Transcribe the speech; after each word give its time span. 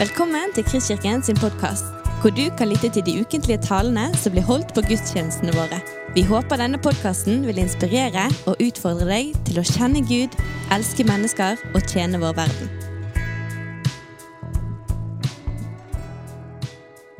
Velkommen 0.00 0.54
til 0.56 0.64
Kristkirken 0.64 1.20
sin 1.20 1.36
podkast, 1.36 1.90
hvor 2.22 2.32
du 2.32 2.46
kan 2.56 2.70
lytte 2.70 2.88
til 2.88 3.02
de 3.04 3.20
ukentlige 3.20 3.60
talene 3.60 4.06
som 4.16 4.32
blir 4.32 4.46
holdt 4.48 4.70
på 4.72 4.80
gudstjenestene 4.86 5.52
våre. 5.52 5.76
Vi 6.14 6.22
håper 6.24 6.56
denne 6.56 6.80
podkasten 6.80 7.42
vil 7.44 7.60
inspirere 7.60 8.24
og 8.48 8.62
utfordre 8.64 9.10
deg 9.10 9.34
til 9.44 9.60
å 9.60 9.66
kjenne 9.74 10.00
Gud, 10.08 10.38
elske 10.72 11.04
mennesker 11.04 11.60
og 11.74 11.84
tjene 11.84 12.22
vår 12.24 12.32
verden. 12.40 12.72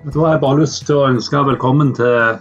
Da 0.09 0.17
har 0.17 0.39
jeg 0.39 0.45
bare 0.49 0.63
lyst 0.65 0.89
til 0.89 1.03
å 1.03 1.07
ønske 1.13 1.47
velkommen 1.53 1.93
til, 2.01 2.41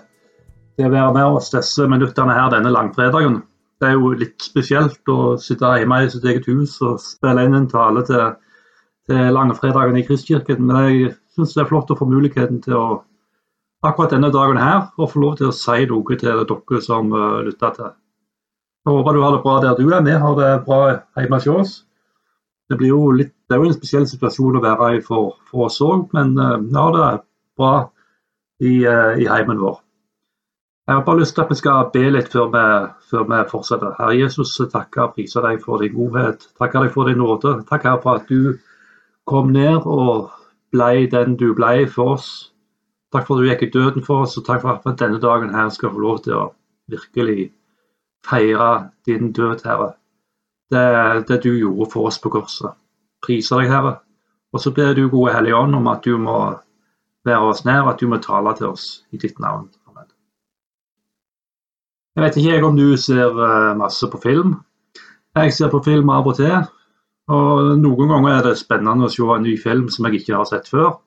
det 0.80 0.88
å 0.88 0.95
være 0.95 1.13
med 1.20 1.35
oss 1.35 1.52
disse 1.52 1.84
minuttene 1.84 2.40
her 2.40 2.53
denne 2.55 2.71
langfredagen. 2.71 3.41
Det 3.84 3.91
er 3.91 3.99
jo 3.99 4.16
litt 4.16 4.40
spesielt 4.40 5.03
å 5.12 5.34
sitte 5.35 5.80
hjemme 5.84 6.05
i 6.05 6.13
sitt 6.16 6.23
eget 6.23 6.48
hus 6.48 6.80
og 6.80 7.02
spille 7.03 7.44
inn 7.44 7.59
en 7.59 7.73
tale 7.76 8.08
til 8.08 8.30
til 9.09 9.34
langfredagen 9.34 9.98
i 9.98 10.05
Kristkirken. 10.08 10.62
Men 10.70 10.88
jeg 10.88 11.13
syns 11.36 11.55
det 11.58 11.66
er 11.66 11.72
flott 11.72 11.91
å 11.91 11.98
få 12.00 12.08
muligheten 12.09 12.62
til 12.63 12.77
å 12.77 12.86
akkurat 13.86 14.13
denne 14.13 14.31
dagen 14.34 14.59
her, 14.59 14.90
å 15.00 15.08
få 15.08 15.22
lov 15.23 15.38
til 15.40 15.50
å 15.50 15.55
si 15.55 15.86
noe 15.90 16.17
til 16.20 16.44
dere 16.44 16.81
som 16.84 17.14
uh, 17.16 17.41
lytter 17.45 17.76
til. 17.77 17.91
Jeg 18.86 18.95
håper 18.95 19.16
du 19.16 19.22
har 19.23 19.36
det 19.36 19.44
bra 19.44 19.59
der 19.64 19.77
du 19.77 19.86
er. 19.88 20.03
Vi 20.03 20.17
har 20.23 20.36
det 20.40 20.50
bra 20.66 20.80
hjemme 21.20 21.40
hos 21.40 21.48
oss. 21.53 21.76
Det, 22.70 22.77
blir 22.77 22.94
jo 22.94 23.12
litt, 23.16 23.34
det 23.50 23.55
er 23.55 23.64
jo 23.64 23.70
en 23.70 23.77
spesiell 23.77 24.08
situasjon 24.08 24.59
å 24.59 24.64
være 24.64 24.98
i 24.98 25.03
for, 25.03 25.38
for 25.50 25.67
oss 25.70 25.80
òg, 25.81 26.09
men 26.16 26.36
uh, 26.38 26.58
vi 26.62 26.76
har 26.76 26.95
det 26.95 27.12
bra 27.59 27.76
i, 28.59 28.73
uh, 28.86 29.16
i 29.17 29.30
heimen 29.30 29.62
vår. 29.62 29.80
Jeg 30.89 30.98
har 30.98 31.03
bare 31.05 31.22
lyst 31.22 31.36
til 31.38 31.44
at 31.44 31.52
vi 31.53 31.55
skal 31.59 31.89
be 31.94 32.02
litt 32.09 32.31
før 32.34 32.48
vi, 32.50 32.62
før 33.12 33.26
vi 33.30 33.39
fortsetter. 33.52 33.91
Herre 34.00 34.16
Jesus, 34.17 34.55
takker 34.72 35.03
og 35.03 35.12
priser 35.14 35.45
deg 35.45 35.59
for 35.62 35.84
din 35.84 35.94
godhet. 35.94 36.48
Takker 36.58 36.81
deg 36.81 36.95
for 36.95 37.05
din 37.05 37.20
nåde. 37.22 37.59
Takker 37.70 38.00
for 38.02 38.17
at 38.17 38.31
du 38.31 38.55
kom 39.29 39.53
ned 39.53 39.85
og 39.85 40.30
blei 40.73 41.05
den 41.11 41.38
du 41.38 41.53
blei 41.58 41.85
for 41.89 42.17
oss. 42.17 42.30
Takk 43.13 43.25
for 43.27 43.38
at 43.38 43.41
du 43.41 43.49
gikk 43.49 43.63
i 43.66 43.71
døden 43.73 44.05
for 44.05 44.25
oss, 44.25 44.38
og 44.38 44.45
takk 44.45 44.61
for 44.61 44.77
at 44.77 44.99
denne 44.99 45.21
dagen 45.21 45.53
her 45.55 45.69
skal 45.73 45.94
få 45.94 46.02
lov 46.03 46.19
til 46.25 46.38
å 46.38 46.49
virkelig 46.89 47.49
feire 48.25 48.91
din 49.05 49.31
død, 49.33 49.66
Herre. 49.66 49.94
Det, 50.69 50.83
det 51.30 51.39
du 51.44 51.55
gjorde 51.55 51.89
for 51.89 52.09
oss 52.09 52.19
på 52.21 52.30
korset. 52.33 52.77
Priser 53.25 53.63
deg, 53.63 53.73
Herre. 53.73 53.95
Og 54.53 54.61
så 54.61 54.73
ber 54.73 54.94
du, 54.97 55.08
gode 55.09 55.33
Hellige 55.33 55.58
Ånd, 55.58 55.75
om 55.75 55.89
at 55.89 56.05
du 56.05 56.17
må 56.21 56.38
være 57.25 57.52
oss 57.52 57.66
nær, 57.66 57.89
at 57.89 58.02
du 58.02 58.08
må 58.09 58.21
tale 58.21 58.53
til 58.58 58.71
oss 58.71 58.88
i 59.11 59.21
ditt 59.21 59.39
navn. 59.41 59.67
Amen. 59.89 60.09
Jeg 62.16 62.25
vet 62.25 62.39
ikke 62.41 62.66
om 62.69 62.77
du 62.77 62.97
ser 62.97 63.30
eh, 63.33 63.77
masse 63.77 64.09
på 64.09 64.21
film. 64.21 64.59
Jeg 65.38 65.53
ser 65.53 65.69
på 65.73 65.81
film 65.86 66.09
av 66.14 66.30
og 66.30 66.38
til. 66.38 66.69
Og 67.30 67.75
Noen 67.77 68.09
ganger 68.09 68.35
er 68.35 68.45
det 68.47 68.58
spennende 68.58 69.05
å 69.05 69.13
se 69.13 69.25
en 69.35 69.45
ny 69.45 69.55
film 69.61 69.89
som 69.94 70.08
jeg 70.08 70.22
ikke 70.22 70.38
har 70.39 70.47
sett 70.49 70.69
før. 70.72 70.97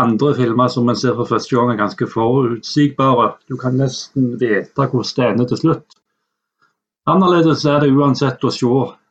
Andre 0.00 0.32
filmer 0.38 0.70
som 0.70 0.88
en 0.88 0.96
ser 0.96 1.16
for 1.18 1.28
første 1.28 1.56
gang 1.56 1.72
er 1.72 1.80
ganske 1.80 2.06
forutsigbare. 2.08 3.26
Du 3.50 3.56
kan 3.60 3.76
nesten 3.76 4.36
vite 4.40 4.86
hvordan 4.86 5.12
det 5.16 5.26
ender 5.26 5.50
til 5.50 5.60
slutt. 5.64 5.98
Annerledes 7.10 7.64
er 7.66 7.82
det 7.82 7.90
uansett 7.90 8.44
å 8.44 8.52
se 8.54 8.70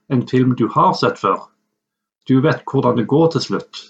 en 0.10 0.26
film 0.30 0.56
du 0.56 0.68
har 0.74 0.94
sett 0.98 1.20
før. 1.20 1.44
Du 2.30 2.40
vet 2.42 2.64
hvordan 2.72 2.98
det 2.98 3.10
går 3.12 3.28
til 3.36 3.46
slutt. 3.46 3.84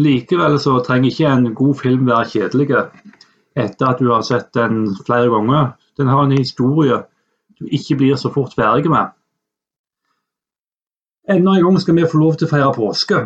Likevel 0.00 0.58
så 0.60 0.78
trenger 0.84 1.12
ikke 1.12 1.30
en 1.30 1.54
god 1.54 1.78
film 1.80 2.06
være 2.08 2.28
kjedelig 2.34 2.68
etter 3.60 3.88
at 3.88 4.00
du 4.00 4.08
har 4.10 4.24
sett 4.26 4.50
den 4.56 4.86
flere 5.06 5.30
ganger. 5.30 5.74
Den 6.00 6.08
har 6.08 6.24
en 6.24 6.36
historie 6.36 7.02
du 7.60 7.68
ikke 7.70 7.98
blir 8.00 8.16
så 8.16 8.32
fort 8.32 8.56
ferdig 8.58 8.90
med. 8.90 9.12
Enda 11.30 11.54
en 11.54 11.62
gang 11.62 11.80
skal 11.80 11.94
vi 11.94 12.06
få 12.10 12.18
lov 12.18 12.34
til 12.34 12.48
å 12.48 12.50
feire 12.50 12.70
påske. 12.74 13.18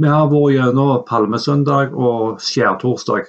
Vi 0.00 0.08
har 0.08 0.30
vært 0.30 0.54
gjennom 0.54 1.02
palmesøndag 1.04 1.92
og 1.92 2.38
skjærtorsdag. 2.40 3.26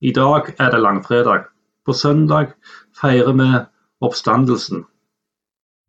I 0.00 0.12
dag 0.16 0.48
er 0.56 0.70
det 0.72 0.80
langfredag. 0.80 1.44
På 1.84 1.92
søndag 1.92 2.54
feirer 2.96 3.36
vi 3.36 3.50
oppstandelsen. 4.00 4.86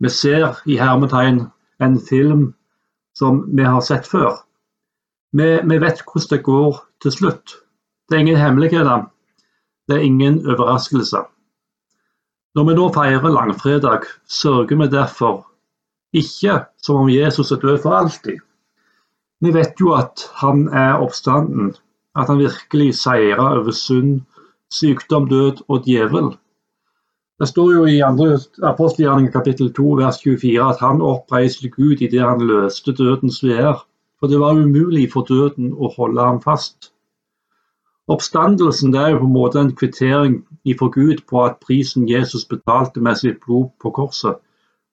Vi 0.03 0.11
ser 0.11 0.59
i 0.67 0.75
hermetegn 0.75 1.45
en 1.79 1.97
film 2.03 2.43
som 3.15 3.45
vi 3.55 3.63
har 3.63 3.79
sett 3.79 4.11
før. 4.11 4.35
Vi, 5.31 5.47
vi 5.63 5.79
vet 5.79 6.03
hvordan 6.03 6.29
det 6.35 6.43
går 6.43 6.83
til 6.99 7.15
slutt. 7.15 7.57
Det 8.09 8.17
er 8.17 8.27
ingen 8.27 8.43
hemmeligheter. 8.43 9.07
Det 9.87 10.01
er 10.01 10.07
ingen 10.11 10.43
overraskelse. 10.43 11.23
Når 12.55 12.67
vi 12.67 12.75
nå 12.75 12.91
feirer 12.91 13.31
langfredag, 13.31 14.03
sørger 14.27 14.83
vi 14.83 14.91
derfor 14.91 15.45
ikke 16.15 16.59
som 16.83 17.03
om 17.03 17.09
Jesus 17.11 17.51
er 17.51 17.61
død 17.61 17.81
for 17.83 17.97
alltid. 17.97 18.39
Vi 19.41 19.51
vet 19.53 19.81
jo 19.81 19.91
at 19.93 20.23
han 20.41 20.67
er 20.69 21.01
oppstanden, 21.03 21.73
at 22.15 22.31
han 22.31 22.39
virkelig 22.39 22.95
seirer 23.01 23.59
over 23.59 23.75
synd, 23.75 24.21
sykdom, 24.71 25.29
død 25.29 25.65
og 25.67 25.83
djevel. 25.85 26.31
Det 27.39 27.47
står 27.47 27.71
jo 27.73 27.85
i 27.85 27.99
2. 27.99 28.27
apostelgjerning 28.63 29.31
kapittel 29.31 29.73
2 29.75 29.89
vers 29.99 30.21
24 30.23 30.69
at 30.69 30.79
han 30.79 31.01
oppreiste 31.03 31.69
Gud 31.69 32.01
idet 32.01 32.23
han 32.23 32.41
løste 32.47 32.95
dødens 32.95 33.43
veer. 33.43 33.83
For 34.19 34.31
det 34.31 34.39
var 34.39 34.55
umulig 34.55 35.09
for 35.11 35.27
døden 35.27 35.73
å 35.75 35.91
holde 35.97 36.23
ham 36.23 36.39
fast. 36.41 36.93
Oppstandelsen 38.07 38.93
det 38.93 39.01
er 39.01 39.09
jo 39.11 39.19
på 39.23 39.27
en 39.27 39.35
måte 39.35 39.59
en 39.59 39.75
kvittering 39.75 40.39
ifra 40.63 40.87
Gud 40.93 41.25
på 41.29 41.43
at 41.43 41.59
prisen 41.65 42.07
Jesus 42.09 42.45
betalte 42.45 43.01
med 43.01 43.19
sitt 43.19 43.41
blod 43.45 43.71
på 43.81 43.91
korset, 43.91 44.39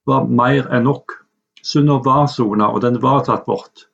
var 0.07 0.29
mer 0.29 0.69
enn 0.73 0.87
nok. 0.89 1.19
Synder 1.63 2.03
var 2.05 2.27
sona, 2.27 2.69
og 2.73 2.83
den 2.83 2.99
var 3.03 3.23
tatt 3.27 3.47
bort. 3.47 3.87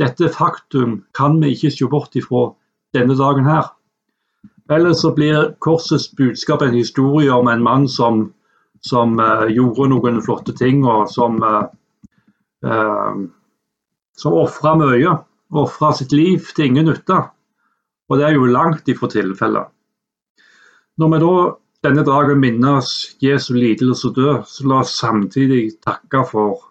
Dette 0.00 0.28
faktum 0.32 1.04
kan 1.16 1.38
vi 1.40 1.54
ikke 1.54 1.70
se 1.72 1.88
bort 1.88 2.16
ifra 2.18 2.50
denne 2.96 3.16
dagen 3.16 3.46
her. 3.48 3.70
Ellers 4.72 5.00
så 5.04 5.12
blir 5.14 5.52
korsets 5.62 6.08
budskap 6.18 6.64
en 6.66 6.74
historie 6.74 7.30
om 7.32 7.48
en 7.48 7.62
mann 7.62 7.86
som, 7.88 8.26
som 8.82 9.14
uh, 9.22 9.46
gjorde 9.46 9.88
noen 9.92 10.18
flotte 10.26 10.56
ting, 10.58 10.82
og 10.84 11.06
som, 11.12 11.38
uh, 11.38 11.68
uh, 12.66 13.22
som 14.18 14.36
ofra 14.42 14.74
mye. 14.82 15.14
Ofra 15.54 15.92
sitt 15.94 16.10
liv 16.10 16.42
til 16.56 16.72
ingen 16.72 16.90
nytte. 16.90 17.20
Og 18.10 18.18
det 18.18 18.26
er 18.26 18.34
jo 18.34 18.50
langt 18.50 18.88
ifra 18.90 19.08
tilfellet. 19.10 19.70
Når 20.98 21.12
vi 21.12 21.22
da 21.22 21.32
denne 21.86 22.02
dagen 22.06 22.40
minner 22.42 22.80
oss 22.80 23.16
Jesu 23.22 23.54
lidelse 23.54 24.10
og 24.10 24.18
død, 24.18 24.44
så 24.50 24.66
la 24.66 24.82
oss 24.82 24.98
samtidig 24.98 25.76
takke 25.86 26.24
for 26.30 26.66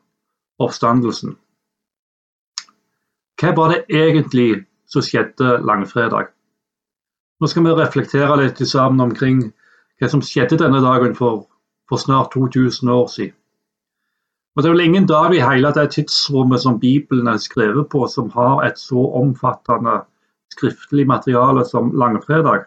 oppstandelsen. 0.60 1.36
Hva 3.40 3.52
var 3.56 3.74
det 3.74 3.84
egentlig 3.92 4.66
som 4.92 5.04
skjedde 5.04 5.60
langfredag? 5.68 6.30
Nå 7.40 7.50
skal 7.52 7.66
vi 7.66 7.74
reflektere 7.76 8.38
litt 8.40 8.62
sammen 8.68 9.10
omkring 9.10 9.42
hva 10.00 10.12
som 10.12 10.24
skjedde 10.24 10.60
denne 10.62 10.80
dagen 10.84 11.16
for, 11.18 11.48
for 11.90 12.00
snart 12.00 12.32
2000 12.36 12.92
år 12.92 13.10
siden. 13.12 13.36
Og 14.56 14.64
Det 14.64 14.70
er 14.70 14.76
vel 14.76 14.86
ingen 14.86 15.08
dag 15.08 15.34
i 15.36 15.44
hele 15.44 15.72
det 15.76 15.90
tidsrommet 15.92 16.64
som 16.64 16.80
Bibelen 16.80 17.28
er 17.28 17.42
skrevet 17.44 17.90
på, 17.92 18.06
som 18.08 18.30
har 18.32 18.64
et 18.64 18.80
så 18.80 19.04
omfattende 19.20 19.98
skriftlig 20.56 21.04
materiale 21.08 21.66
som 21.68 21.92
langfredag. 21.92 22.64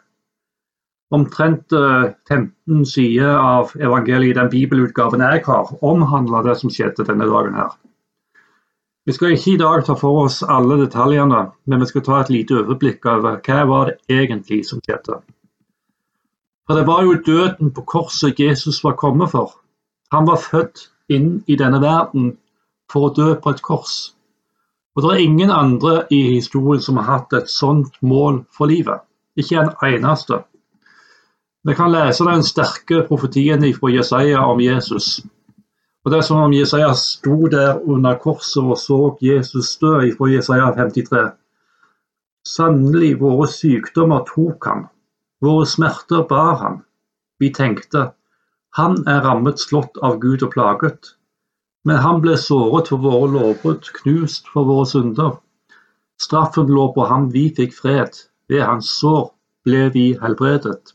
Omtrent 1.11 1.73
15 2.29 2.53
eh, 2.69 2.85
sider 2.85 3.37
av 3.41 3.73
evangeliet 3.81 4.35
i 4.35 4.39
den 4.41 4.51
bibelutgaven 4.53 5.25
jeg 5.25 5.45
har, 5.47 5.71
omhandler 5.81 6.45
det 6.45 6.59
som 6.61 6.73
skjedde 6.73 7.07
denne 7.09 7.29
dagen 7.31 7.57
her. 7.57 7.73
Vi 9.09 9.15
skal 9.17 9.33
ikke 9.33 9.55
i 9.55 9.61
dag 9.61 9.87
ta 9.87 9.95
for 9.97 10.27
oss 10.27 10.43
alle 10.45 10.77
detaljene, 10.83 11.47
men 11.65 11.81
vi 11.81 11.87
skal 11.89 12.05
ta 12.05 12.19
et 12.21 12.33
lite 12.35 12.59
overblikk 12.61 13.07
over 13.09 13.39
hva 13.47 13.63
var 13.71 13.89
det 13.89 14.19
egentlig 14.19 14.67
som 14.69 14.83
skjedde. 14.85 15.23
For 16.69 16.77
Det 16.77 16.85
var 16.87 17.07
jo 17.07 17.15
døden 17.25 17.71
på 17.73 17.87
korset 17.89 18.41
Jesus 18.41 18.83
var 18.85 18.99
kommet 19.01 19.31
for. 19.33 19.55
Han 20.13 20.29
var 20.29 20.37
født 20.37 20.91
inn 21.09 21.43
i 21.49 21.57
denne 21.57 21.81
verden 21.81 22.35
for 22.93 23.09
å 23.09 23.15
dø 23.17 23.31
på 23.41 23.57
et 23.57 23.63
kors. 23.65 24.13
Og 24.93 25.03
Det 25.03 25.15
er 25.15 25.25
ingen 25.25 25.51
andre 25.51 26.03
i 26.13 26.35
historien 26.35 26.85
som 26.85 27.01
har 27.01 27.09
hatt 27.09 27.33
et 27.33 27.49
sånt 27.49 27.97
mål 28.03 28.45
for 28.53 28.69
livet. 28.69 29.01
Ikke 29.41 29.63
en 29.63 29.73
eneste. 29.89 30.43
Vi 31.69 31.75
kan 31.75 31.93
lese 31.93 32.25
den 32.25 32.41
sterke 32.41 33.03
profetien 33.05 33.61
fra 33.77 33.91
Jesaja 33.93 34.41
om 34.41 34.61
Jesus. 34.61 35.19
Og 36.05 36.11
Det 36.11 36.19
er 36.19 36.25
som 36.25 36.39
om 36.41 36.55
Jesaja 36.57 36.95
sto 36.97 37.49
der 37.53 37.83
under 37.85 38.15
korset 38.17 38.63
og 38.63 38.79
så 38.81 39.19
Jesus 39.21 39.75
dø 39.77 40.09
fra 40.17 40.31
Jesaja 40.33 40.71
53. 40.73 41.27
Sannelig, 42.49 43.21
våre 43.21 43.51
sykdommer 43.53 44.25
tok 44.33 44.65
han, 44.65 44.87
våre 45.45 45.69
smerter 45.69 46.25
bar 46.25 46.57
han. 46.63 46.81
Vi 47.39 47.53
tenkte, 47.53 48.13
han 48.73 49.05
er 49.05 49.21
rammet 49.29 49.61
slått 49.61 50.01
av 50.01 50.17
Gud 50.25 50.43
og 50.43 50.57
plaget. 50.57 51.15
Men 51.85 52.01
han 52.01 52.25
ble 52.25 52.41
såret 52.41 52.89
for 52.89 53.05
våre 53.05 53.29
lovbrudd, 53.37 53.93
knust 54.01 54.49
for 54.55 54.65
våre 54.65 54.89
synder. 54.89 55.37
Straffen 56.17 56.73
lå 56.73 56.95
på 56.97 57.05
ham, 57.13 57.29
vi 57.29 57.51
fikk 57.53 57.77
fred. 57.77 58.25
Ved 58.49 58.65
hans 58.65 58.89
sår 58.89 59.35
ble 59.69 59.91
vi 59.93 60.15
helbredet. 60.17 60.95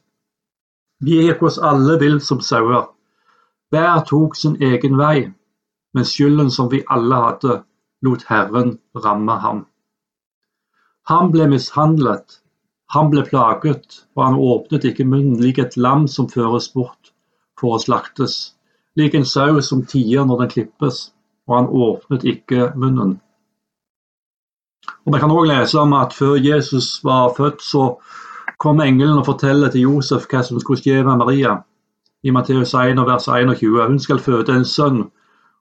Vi 1.04 1.20
gikk 1.26 1.42
oss 1.44 1.60
alle 1.60 1.98
vill 2.00 2.22
som 2.24 2.40
sauer. 2.42 2.86
Hver 3.74 4.04
tok 4.08 4.38
sin 4.40 4.56
egen 4.64 4.96
vei, 4.98 5.34
men 5.94 6.08
skylden 6.08 6.52
som 6.52 6.70
vi 6.72 6.84
alle 6.96 7.20
hadde, 7.26 7.58
lot 8.06 8.24
Herren 8.30 8.78
ramme 8.96 9.36
ham. 9.44 9.66
Han 11.12 11.32
ble 11.34 11.50
mishandlet, 11.52 12.40
han 12.96 13.10
ble 13.12 13.26
plaget, 13.28 14.00
og 14.16 14.24
han 14.24 14.40
åpnet 14.40 14.88
ikke 14.88 15.08
munnen, 15.10 15.42
lik 15.44 15.60
et 15.60 15.76
lam 15.76 16.08
som 16.08 16.30
føres 16.32 16.70
bort 16.72 17.12
for 17.60 17.76
å 17.76 17.82
slaktes, 17.84 18.54
lik 18.96 19.18
en 19.18 19.28
sau 19.28 19.60
som 19.66 19.84
tier 19.90 20.24
når 20.30 20.44
den 20.44 20.54
klippes, 20.56 21.06
og 21.50 21.58
han 21.58 21.72
åpnet 21.88 22.24
ikke 22.24 22.70
munnen. 22.80 23.18
Og 25.04 25.14
Vi 25.14 25.20
kan 25.20 25.32
også 25.32 25.50
lese 25.52 25.80
om 25.80 25.94
at 26.00 26.14
før 26.16 26.36
Jesus 26.40 27.00
var 27.04 27.34
født, 27.36 27.60
så 27.62 27.98
kom 28.58 28.82
engelen 28.82 29.20
og 29.22 29.26
forteller 29.26 29.72
til 29.72 29.88
Josef 29.88 30.28
hva 30.32 30.44
som 30.46 30.60
skulle 30.62 30.82
skje 30.82 31.04
med 31.04 31.22
Maria. 31.22 31.58
I 32.24 32.32
Matteus 32.32 32.74
1, 32.74 33.02
vers 33.08 33.28
21. 33.28 33.82
Hun 33.88 34.00
skal 34.00 34.20
føde 34.20 34.56
en 34.56 34.66
sønn, 34.66 35.02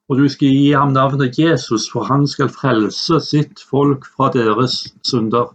og 0.09 0.19
du 0.19 0.29
skal 0.29 0.49
gi 0.49 0.73
ham 0.73 0.93
navnet 0.95 1.39
Jesus, 1.39 1.89
for 1.93 2.07
han 2.07 2.27
skal 2.27 2.53
frelse 2.53 3.19
sitt 3.25 3.63
folk 3.71 4.07
fra 4.07 4.31
deres 4.35 4.85
synder. 5.03 5.51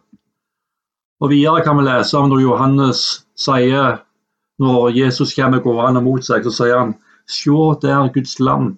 Og 1.22 1.32
Videre 1.32 1.64
kan 1.64 1.78
vi 1.78 1.88
lese 1.88 2.18
om 2.18 2.30
når 2.30 2.44
Johannes 2.44 3.04
sier, 3.40 4.02
når 4.60 4.90
Jesus 4.98 5.34
kommer 5.38 5.64
gående 5.64 6.02
mot 6.02 6.26
seg, 6.26 6.44
så 6.44 6.54
sier 6.54 6.82
han 6.82 6.98
Se 7.28 7.52
der 7.82 8.08
Guds 8.14 8.40
lam 8.40 8.78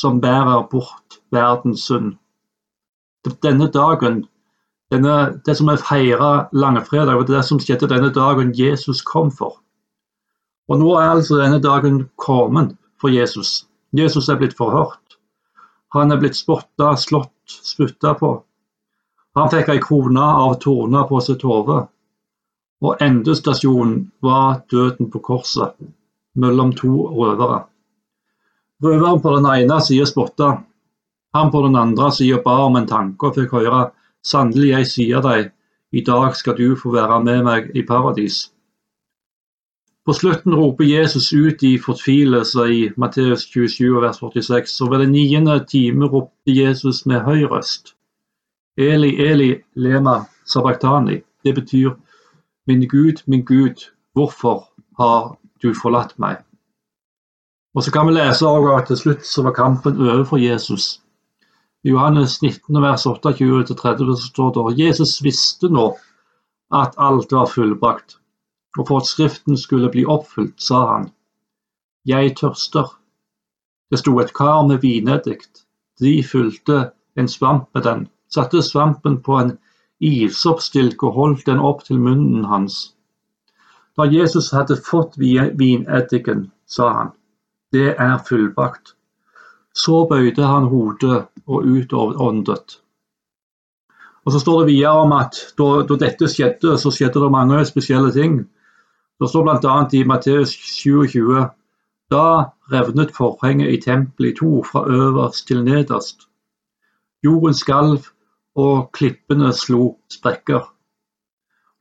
som 0.00 0.20
bærer 0.20 0.62
bort 0.70 1.18
verdens 1.32 1.84
synd. 1.84 2.14
Denne 3.42 3.68
dagen 3.72 4.24
denne, 4.94 5.16
det 5.44 5.56
som 5.58 5.68
vi 5.70 5.76
feirer 5.82 6.48
langfredag, 6.56 7.18
var 7.18 7.28
det 7.28 7.42
som 7.46 7.60
skjedde 7.60 7.90
denne 7.90 8.10
dagen 8.14 8.54
Jesus 8.56 9.02
kom 9.04 9.30
for. 9.34 9.60
Og 10.70 10.80
nå 10.80 10.94
er 10.96 11.12
altså 11.12 11.42
denne 11.42 11.60
dagen 11.60 12.04
kommet 12.16 12.72
for 13.00 13.12
Jesus. 13.12 13.64
Jesus 13.92 14.30
er 14.32 14.40
blitt 14.40 14.56
forhørt. 14.56 15.18
Han 15.94 16.10
er 16.10 16.18
blitt 16.18 16.38
spotta, 16.38 16.94
slått, 16.98 17.34
spytta 17.46 18.14
på. 18.18 18.32
Han 19.38 19.50
fikk 19.50 19.70
ei 19.74 19.82
krone 19.82 20.22
av 20.22 20.56
torna 20.62 21.04
på 21.10 21.20
sitt 21.22 21.44
hode. 21.46 21.84
Og 22.84 23.02
endestasjonen 23.02 24.08
var 24.24 24.62
døden 24.70 25.10
på 25.10 25.20
korset, 25.22 25.76
mellom 26.34 26.72
to 26.78 26.94
røvere. 27.14 27.64
Røveren 28.84 29.22
på 29.22 29.34
den 29.36 29.46
ene 29.52 29.78
sida 29.82 30.06
spotta, 30.06 30.48
han 31.34 31.50
på 31.50 31.62
den 31.66 31.76
andre 31.76 32.10
sida 32.12 32.40
ba 32.44 32.56
om 32.66 32.76
en 32.78 32.86
tanke 32.86 33.30
og 33.30 33.38
fikk 33.38 33.54
høre 33.56 33.88
Sannelig, 34.24 34.70
jeg 34.70 34.86
sier 34.88 35.24
deg, 35.24 35.50
i 35.92 36.02
dag 36.04 36.34
skal 36.36 36.56
du 36.58 36.74
få 36.80 36.94
være 36.94 37.20
med 37.24 37.42
meg 37.46 37.70
i 37.76 37.84
paradis. 37.86 38.46
På 40.04 40.12
slutten 40.12 40.54
roper 40.54 40.84
Jesus 40.84 41.30
ut 41.32 41.62
i 41.64 41.78
fortvilelse 41.80 42.64
i 42.72 42.80
Matteus 43.00 43.46
27, 43.48 44.00
vers 44.02 44.18
46, 44.20 44.80
og 44.84 44.90
ved 44.92 45.04
den 45.04 45.14
niende 45.16 45.58
time 45.68 46.08
ropte 46.12 46.56
Jesus 46.56 47.06
med 47.06 47.24
høy 47.24 47.44
røst. 47.48 47.94
Eli, 48.76 49.14
Eli, 49.28 49.54
lema 49.76 50.24
sabachthani. 50.44 51.20
Det 51.44 51.54
betyr, 51.54 51.94
min 52.66 52.88
Gud, 52.88 53.22
min 53.26 53.44
Gud, 53.44 53.88
hvorfor 54.12 54.68
har 54.98 55.38
du 55.62 55.72
forlatt 55.74 56.18
meg? 56.18 56.42
Og 57.74 57.82
så 57.82 57.92
kan 57.92 58.06
vi 58.06 58.12
lese 58.12 58.46
at 58.46 58.86
til 58.86 58.96
slutt 58.96 59.26
så 59.26 59.42
var 59.42 59.52
kampen 59.52 59.96
over 60.00 60.24
for 60.24 60.36
Jesus. 60.36 61.00
I 61.84 61.90
Johannes 61.90 62.42
19, 62.42 62.82
vers 62.82 63.06
28-30 63.06 64.16
står 64.16 64.52
det 64.56 64.78
Jesus 64.80 65.18
visste 65.22 65.68
nå 65.68 65.90
at 66.72 66.94
alt 66.96 67.32
var 67.36 67.50
fullbrakt, 67.52 68.16
og 68.78 68.88
for 68.88 69.02
at 69.02 69.08
Skriften 69.10 69.58
skulle 69.60 69.90
bli 69.92 70.06
oppfylt, 70.08 70.56
sa 70.56 70.80
han, 70.86 71.10
Jeg 72.08 72.36
tørster. 72.40 72.88
Det 73.90 74.00
sto 74.00 74.16
et 74.20 74.32
kar 74.32 74.64
med 74.66 74.80
vineddikt. 74.80 75.66
De 76.00 76.22
fylte 76.24 76.90
en 77.16 77.28
svamp 77.28 77.68
med 77.74 77.84
den, 77.84 78.08
satte 78.32 78.62
svampen 78.62 79.20
på 79.20 79.36
en 79.42 79.52
isoppstilk 80.00 81.04
og 81.04 81.12
holdt 81.20 81.46
den 81.46 81.60
opp 81.60 81.84
til 81.84 82.00
munnen 82.00 82.48
hans. 82.48 82.94
Da 83.96 84.08
Jesus 84.08 84.50
hadde 84.56 84.80
fått 84.80 85.20
vineddiken, 85.20 86.50
sa 86.66 86.88
han, 86.92 87.12
Det 87.72 87.92
er 88.00 88.18
fullbrakt. 88.24 88.96
Så 89.74 90.06
bøyde 90.08 90.46
han 90.46 90.72
hodet 90.72 91.26
og 91.46 91.64
utåndet. 91.64 92.80
Og 94.24 94.32
Så 94.32 94.38
står 94.40 94.60
det 94.60 94.72
videre 94.72 94.92
om 95.04 95.12
at 95.12 95.36
da, 95.58 95.82
da, 95.88 95.96
dette 96.00 96.28
skjedde, 96.28 96.78
så 96.78 96.90
skjedde 96.90 97.20
det 97.20 97.30
mange 97.30 97.64
spesielle 97.68 98.12
ting. 98.12 98.38
Det 99.20 99.28
står 99.28 99.44
bl.a. 99.44 99.74
i 99.92 100.04
Matteus 100.04 100.50
27 100.50 101.44
da 102.10 102.50
revnet 102.72 103.12
forhenget 103.16 103.72
i 103.72 103.80
tempelet 103.80 104.32
i 104.32 104.36
to, 104.38 104.62
fra 104.62 104.86
øverst 104.88 105.46
til 105.46 105.64
nederst. 105.64 106.28
Jorden 107.24 107.54
skalv, 107.54 108.08
og 108.54 108.92
klippene 108.92 109.52
slo 109.52 109.96
sprekker. 110.12 110.62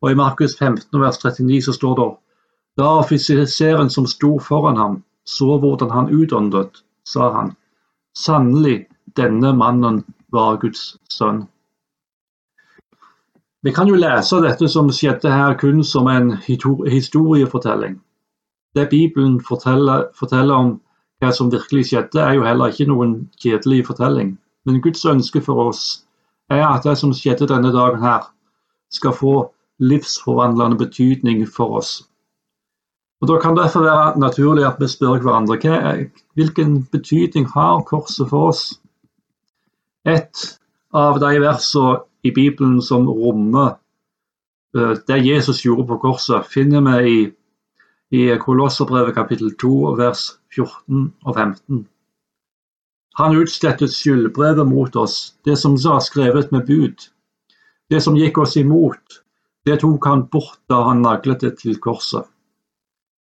Og 0.01 0.12
I 0.12 0.15
Markus 0.15 0.57
15 0.60 1.01
vers 1.01 1.19
39 1.25 1.62
så 1.62 1.74
står 1.74 1.95
det 2.00 2.07
da 2.77 2.88
offiseren 2.98 3.89
som 3.89 4.07
sto 4.10 4.39
foran 4.39 4.77
ham, 4.77 5.04
så 5.25 5.57
hvordan 5.62 5.92
han 5.92 6.10
utåndet, 6.10 6.83
sa 7.06 7.30
han 7.31 7.54
Sannelig, 8.18 8.88
denne 9.18 9.54
mannen 9.57 10.04
var 10.31 10.57
Guds 10.62 10.98
sønn. 11.10 11.45
Vi 13.63 13.71
kan 13.71 13.88
jo 13.88 13.95
lese 13.95 14.42
dette 14.44 14.68
som 14.68 14.89
skjedde 14.92 15.31
her 15.31 15.54
kun 15.60 15.83
som 15.88 16.07
en 16.12 16.33
historiefortelling. 16.44 18.01
Det 18.75 18.89
Bibelen 18.89 19.38
forteller, 19.48 20.10
forteller, 20.19 20.56
om 20.56 20.81
hva 21.21 21.31
som 21.31 21.51
virkelig 21.51 21.86
skjedde, 21.88 22.19
er 22.19 22.33
jo 22.36 22.44
heller 22.44 22.74
ikke 22.74 22.89
noen 22.89 23.13
kjedelig 23.39 23.86
fortelling. 23.88 24.33
Men 24.65 24.81
Guds 24.81 25.06
ønske 25.06 25.42
for 25.42 25.69
oss 25.69 26.04
er 26.51 26.65
at 26.68 26.83
det 26.83 26.98
som 27.00 27.13
skjedde 27.15 27.48
denne 27.48 27.71
dagen 27.71 28.04
her, 28.04 28.27
skal 28.92 29.15
få 29.15 29.36
livsforvandlende 29.80 30.77
betydning 30.77 31.48
for 31.48 31.80
oss. 31.80 32.01
Og 33.21 33.27
Da 33.27 33.39
kan 33.39 33.56
det 33.56 33.63
derfor 33.63 33.83
være 33.83 34.19
naturlig 34.19 34.65
at 34.68 34.80
vi 34.80 34.88
spør 34.88 35.21
hverandre 35.24 36.10
hvilken 36.36 36.88
betydning 36.92 37.48
har 37.54 37.83
korset 37.88 38.30
for 38.30 38.50
oss. 38.50 38.80
Et 40.06 40.44
av 40.94 41.20
de 41.20 41.32
versene 41.40 42.02
i 42.24 42.32
Bibelen 42.32 42.82
som 42.82 43.08
rommer 43.08 43.78
eh, 44.76 44.98
det 45.08 45.20
Jesus 45.24 45.64
gjorde 45.66 45.88
på 45.88 46.00
korset, 46.04 46.46
finner 46.48 46.84
vi 46.84 47.14
i, 47.14 47.24
i 48.20 48.24
Kolosserbrevet 48.40 49.16
kapittel 49.16 49.54
2 49.60 49.96
vers 50.00 50.28
14 50.56 51.08
og 51.24 51.36
15. 51.36 51.86
Han 53.20 53.38
utslettet 53.38 53.94
skyldbrevet 53.94 54.68
mot 54.68 54.96
oss, 54.98 55.36
det 55.46 55.58
som 55.62 55.75
var 55.77 56.01
skrevet 56.01 56.51
med 56.51 56.66
bud. 56.66 57.10
Det 57.89 58.01
som 58.01 58.18
gikk 58.18 58.39
oss 58.42 58.58
imot, 58.58 59.20
det 59.66 59.80
tok 59.84 60.06
han 60.10 60.25
bort 60.27 60.60
da 60.70 60.82
han 60.89 61.04
naglet 61.06 61.46
det 61.46 61.58
til 61.62 61.77
korset. 61.80 62.25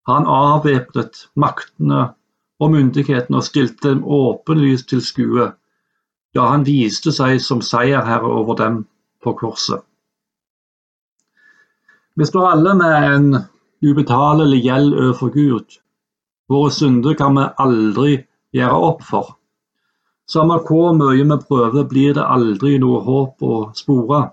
Han 0.07 0.25
avvæpnet 0.25 1.27
maktene 1.35 2.13
og 2.61 2.71
myndighetene 2.73 3.37
og 3.37 3.45
stilte 3.45 3.91
dem 3.91 4.05
åpenlyst 4.05 4.89
til 4.89 5.03
skue, 5.03 5.51
da 6.35 6.47
han 6.51 6.65
viste 6.67 7.11
seg 7.15 7.41
som 7.43 7.61
seierherre 7.65 8.29
over 8.39 8.57
dem 8.59 8.83
på 9.23 9.33
korset. 9.39 9.83
Vi 12.15 12.27
står 12.27 12.47
alle 12.51 12.75
med 12.75 13.07
en 13.09 13.27
ubetalelig 13.81 14.61
gjeld 14.65 14.93
overfor 14.93 15.33
Gud. 15.35 15.77
Våre 16.51 16.71
synder 16.71 17.15
kan 17.19 17.35
vi 17.39 17.47
aldri 17.65 18.15
gjøre 18.55 18.79
opp 18.91 19.03
for. 19.07 19.35
Samme 20.27 20.59
hvor 20.67 20.93
mye 20.95 21.23
vi 21.23 21.37
prøver, 21.47 21.87
blir 21.87 22.15
det 22.15 22.23
aldri 22.23 22.77
noe 22.79 23.01
håp 23.03 23.43
å 23.43 23.61
spore. 23.75 24.23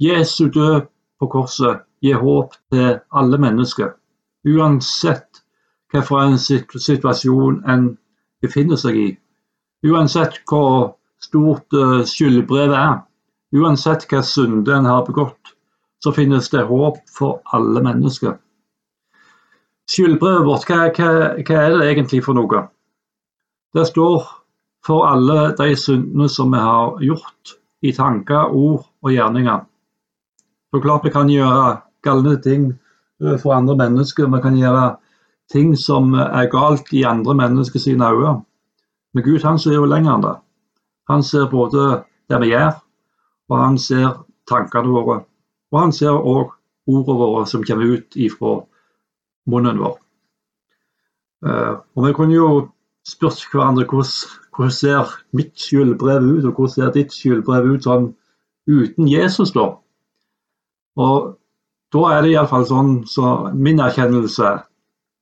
Jesu 0.00 0.48
død 0.48 0.86
på 1.20 1.30
korset 1.30 1.86
gir 2.02 2.22
håp 2.22 2.54
til 2.72 3.00
alle 3.10 3.38
mennesker 3.38 3.94
uansett 4.44 5.42
hvilken 5.92 6.38
situasjon 6.38 7.62
en 7.68 7.88
befinner 8.42 8.78
seg 8.80 8.96
i. 8.96 9.08
Uansett 9.86 10.40
hvor 10.48 10.96
stort 11.22 11.76
eh, 11.76 12.02
skyldbrevet 12.08 12.76
er, 12.76 12.98
uansett 13.56 14.06
hva 14.10 14.20
synde 14.26 14.74
en 14.76 14.88
har 14.88 15.06
begått, 15.06 15.54
så 16.04 16.12
finnes 16.16 16.48
det 16.52 16.66
håp 16.68 17.00
for 17.12 17.40
alle 17.56 17.82
mennesker. 17.84 18.36
Skyldbrevet 19.90 20.46
vårt, 20.46 20.68
hva, 20.68 20.90
hva, 20.94 21.08
hva 21.40 21.62
er 21.64 21.74
det 21.76 21.88
egentlig 21.88 22.22
for 22.24 22.38
noe? 22.38 22.66
Det 23.74 23.86
står 23.88 24.28
for 24.86 25.06
alle 25.08 25.50
de 25.58 25.74
syndene 25.76 26.28
som 26.32 26.52
vi 26.52 26.60
har 26.62 27.00
gjort 27.04 27.56
i 27.82 27.92
tanker, 27.96 28.52
ord 28.52 28.86
og 29.02 29.12
gjerninger. 29.12 29.64
Så 30.70 30.80
klart 30.80 31.04
vi 31.04 31.12
kan 31.14 31.30
gjøre 31.32 31.80
galne 32.06 32.36
ting 32.44 32.70
for 33.42 33.54
andre 33.56 33.76
mennesker. 33.76 34.28
Vi 34.30 34.40
kan 34.42 34.56
gjøre 34.56 34.84
ting 35.52 35.74
som 35.76 36.14
er 36.14 36.48
galt 36.52 36.92
i 36.94 37.04
andre 37.08 37.34
mennesker 37.34 37.82
sine 37.82 38.06
øyne. 38.06 38.40
Men 39.14 39.26
Gud 39.26 39.42
han 39.42 39.58
ser 39.58 39.78
jo 39.78 39.88
lenger 39.88 40.14
enn 40.14 40.24
det. 40.24 40.36
Han 41.10 41.22
ser 41.26 41.50
både 41.50 42.04
det 42.30 42.38
vi 42.42 42.52
gjør, 42.52 42.76
og 43.50 43.56
han 43.58 43.78
ser 43.82 44.10
tankene 44.50 44.92
våre. 44.94 45.22
Og 45.72 45.80
han 45.80 45.94
ser 45.94 46.14
òg 46.14 46.52
ordene 46.90 47.18
våre 47.18 47.46
som 47.46 47.64
kommer 47.66 47.96
ut 47.96 48.16
ifra 48.16 48.60
munnen 49.50 49.80
vår. 49.82 49.96
Uh, 51.46 51.80
og 51.96 52.06
Vi 52.06 52.12
kunne 52.14 52.36
jo 52.36 52.48
spurt 53.06 53.42
hverandre 53.52 53.86
hvordan, 53.88 54.70
ser 54.70 55.12
mitt 55.32 55.54
skyldbrev 55.56 56.26
ut, 56.26 56.44
og 56.44 56.52
hvordan 56.52 56.74
ser 56.74 56.94
ditt 56.94 57.14
skyldbrev 57.16 57.70
ut 57.74 57.86
sånn 57.86 58.10
uten 58.68 59.08
Jesus, 59.08 59.54
da? 59.56 59.70
Og 61.00 61.30
da 61.94 62.02
er 62.12 62.22
det 62.22 62.34
iallfall 62.34 62.66
sånn 62.68 62.90
så 63.08 63.50
min 63.54 63.80
erkjennelse 63.80 64.50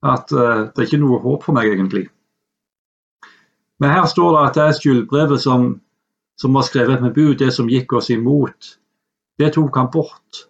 at 0.09 0.33
uh, 0.35 0.67
det 0.69 0.83
er 0.83 0.89
ikke 0.89 1.01
noe 1.01 1.23
håp 1.23 1.47
for 1.47 1.57
meg, 1.57 1.71
egentlig. 1.71 2.09
Men 3.79 3.91
her 3.95 4.07
står 4.07 4.33
det 4.35 4.45
at 4.45 4.55
det 4.55 4.63
er 4.63 4.77
skyldbrevet 4.79 5.41
som, 5.41 5.69
som 6.41 6.55
var 6.55 6.67
skrevet 6.67 7.03
med 7.03 7.15
bud, 7.15 7.37
det 7.39 7.53
som 7.55 7.71
gikk 7.71 7.93
oss 7.93 8.11
imot, 8.11 8.79
det 9.39 9.53
tok 9.55 9.77
han 9.77 9.91
bort. 9.93 10.45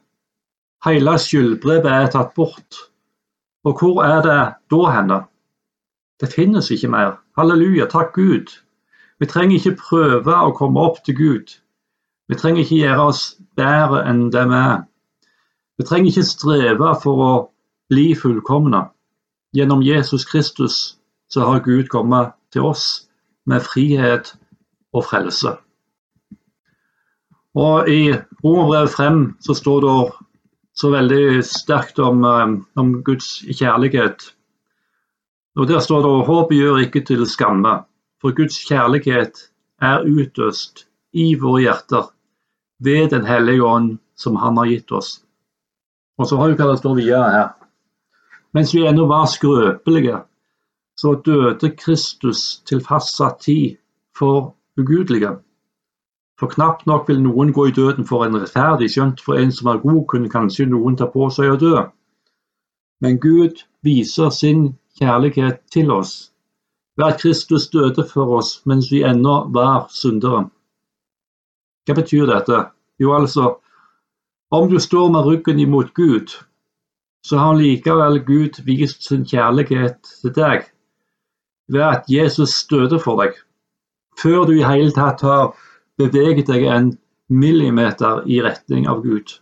Hele 0.84 1.18
skyldbrevet 1.20 1.90
er 1.92 2.12
tatt 2.12 2.32
bort. 2.34 2.78
Og 3.64 3.80
hvor 3.80 4.04
er 4.04 4.22
det 4.24 4.40
da 4.72 4.82
henne? 4.94 5.18
Det 6.20 6.32
finnes 6.32 6.70
ikke 6.70 6.88
mer. 6.88 7.18
Halleluja, 7.36 7.86
takk 7.90 8.14
Gud. 8.14 8.54
Vi 9.20 9.26
trenger 9.26 9.58
ikke 9.58 9.80
prøve 9.82 10.34
å 10.34 10.54
komme 10.56 10.80
opp 10.80 11.02
til 11.04 11.16
Gud. 11.18 11.52
Vi 12.28 12.36
trenger 12.38 12.62
ikke 12.62 12.80
gjøre 12.80 13.08
oss 13.10 13.22
bedre 13.58 14.04
enn 14.08 14.28
det 14.32 14.44
vi 14.48 14.56
er. 14.58 14.80
Vi 15.78 15.86
trenger 15.86 16.10
ikke 16.10 16.26
streve 16.26 16.94
for 17.02 17.24
å 17.24 17.32
bli 17.90 18.12
fullkomne. 18.18 18.86
Gjennom 19.56 19.82
Jesus 19.82 20.26
Kristus 20.28 20.98
så 21.32 21.46
har 21.46 21.62
Gud 21.64 21.88
kommet 21.92 22.34
til 22.52 22.66
oss 22.68 23.07
med 23.48 23.64
frihet 23.64 24.34
og 24.92 25.04
frelse. 25.08 25.56
Og 27.58 27.88
I 27.90 28.14
Romerbrevet 28.44 28.94
5 28.94 29.22
så 29.42 29.56
står 29.56 29.84
det 29.84 29.94
så 30.78 30.92
veldig 30.92 31.44
sterkt 31.44 31.98
om, 31.98 32.24
eh, 32.24 32.58
om 32.78 32.98
Guds 33.02 33.40
kjærlighet 33.58 34.28
og 35.58 35.66
Der 35.66 35.80
står 35.80 36.02
det 36.02 36.26
håpet 36.26 36.56
gjør 36.56 36.76
ikke 36.84 37.00
til 37.02 37.26
skamme, 37.26 37.80
for 38.22 38.30
Guds 38.30 38.60
kjærlighet 38.68 39.40
er 39.82 40.04
utøst 40.06 40.84
i 41.12 41.34
våre 41.34 41.64
hjerter 41.64 42.12
ved 42.78 43.10
Den 43.10 43.26
hellige 43.26 43.64
ånd 43.64 43.98
som 44.14 44.36
Han 44.36 44.56
har 44.56 44.66
gitt 44.70 44.92
oss. 44.92 45.24
Og 46.18 46.26
så 46.26 46.36
har 46.36 46.48
vi 46.48 46.54
hva 46.54 46.70
det 46.70 46.78
står 46.78 46.94
videre 46.94 47.30
her. 47.30 47.48
Mens 48.54 48.74
vi 48.74 48.86
ennå 48.86 49.06
var 49.06 49.26
skrøpelige, 49.26 50.22
så 50.98 51.14
døde 51.24 51.70
Kristus 51.78 52.62
til 52.66 52.80
fastsatt 52.80 53.40
tid 53.40 53.76
for 54.18 54.54
ugudelige. 54.78 55.36
For 56.38 56.50
knapt 56.50 56.86
nok 56.86 57.08
vil 57.08 57.20
noen 57.22 57.52
gå 57.52 57.66
i 57.68 57.74
døden 57.74 58.06
for 58.06 58.24
en 58.24 58.38
rettferdig, 58.40 58.90
skjønt 58.90 59.20
for 59.22 59.38
en 59.38 59.52
som 59.54 59.70
er 59.70 59.78
god, 59.82 60.04
kunne 60.10 60.30
kanskje 60.30 60.66
noen 60.66 60.96
ta 60.98 61.06
på 61.12 61.28
seg 61.34 61.52
å 61.54 61.58
dø. 61.60 61.84
Men 63.02 63.18
Gud 63.22 63.62
viser 63.86 64.30
sin 64.34 64.64
kjærlighet 64.98 65.60
til 65.70 65.92
oss 65.94 66.32
ved 66.98 67.06
at 67.06 67.20
Kristus 67.22 67.68
døde 67.70 68.02
for 68.06 68.34
oss 68.40 68.56
mens 68.66 68.90
vi 68.90 69.04
ennå 69.06 69.36
var 69.54 69.86
syndere. 69.94 70.48
Hva 71.86 71.94
betyr 71.94 72.26
dette? 72.26 72.58
Jo, 72.98 73.12
altså, 73.14 73.52
om 74.50 74.66
du 74.70 74.80
står 74.82 75.12
med 75.14 75.30
ryggen 75.30 75.62
imot 75.62 75.94
Gud, 75.94 76.34
så 77.22 77.38
har 77.38 77.54
likevel 77.54 78.18
Gud 78.26 78.58
vist 78.66 79.06
sin 79.06 79.22
kjærlighet 79.26 80.02
til 80.22 80.34
deg 80.34 80.66
ved 81.68 81.84
at 81.84 82.08
Jesus 82.08 82.54
døde 82.70 83.00
for 83.02 83.20
deg, 83.22 83.36
før 84.20 84.48
du 84.48 84.56
i 84.56 84.64
hele 84.66 84.92
tatt 84.96 85.22
har 85.26 85.52
beveget 85.98 86.48
deg 86.48 86.64
en 86.66 86.90
millimeter 87.28 88.24
i 88.26 88.40
retning 88.42 88.88
av 88.88 89.02
Gud. 89.04 89.38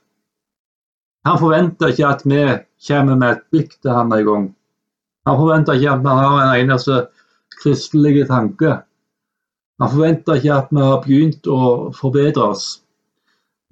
Han 1.27 1.39
forventer 1.39 1.93
ikke 1.93 2.11
at 2.11 2.23
vi 2.27 2.43
kommer 2.89 3.19
med 3.19 3.33
et 3.33 3.45
blikk 3.51 3.77
til 3.81 3.95
ham 3.95 4.13
en 4.15 4.27
gang, 4.27 4.47
han 5.27 5.37
forventer 5.37 5.75
ikke 5.75 5.91
at 5.91 6.03
vi 6.05 6.09
har 6.15 6.41
en 6.43 6.61
eneste 6.61 6.97
kristelig 7.63 8.27
tanke. 8.29 8.77
Han 9.81 9.91
forventer 9.91 10.39
ikke 10.39 10.55
at 10.55 10.69
vi 10.71 10.83
har 10.83 11.01
begynt 11.03 11.49
å 11.51 11.61
forbedre 11.97 12.51
oss. 12.53 12.67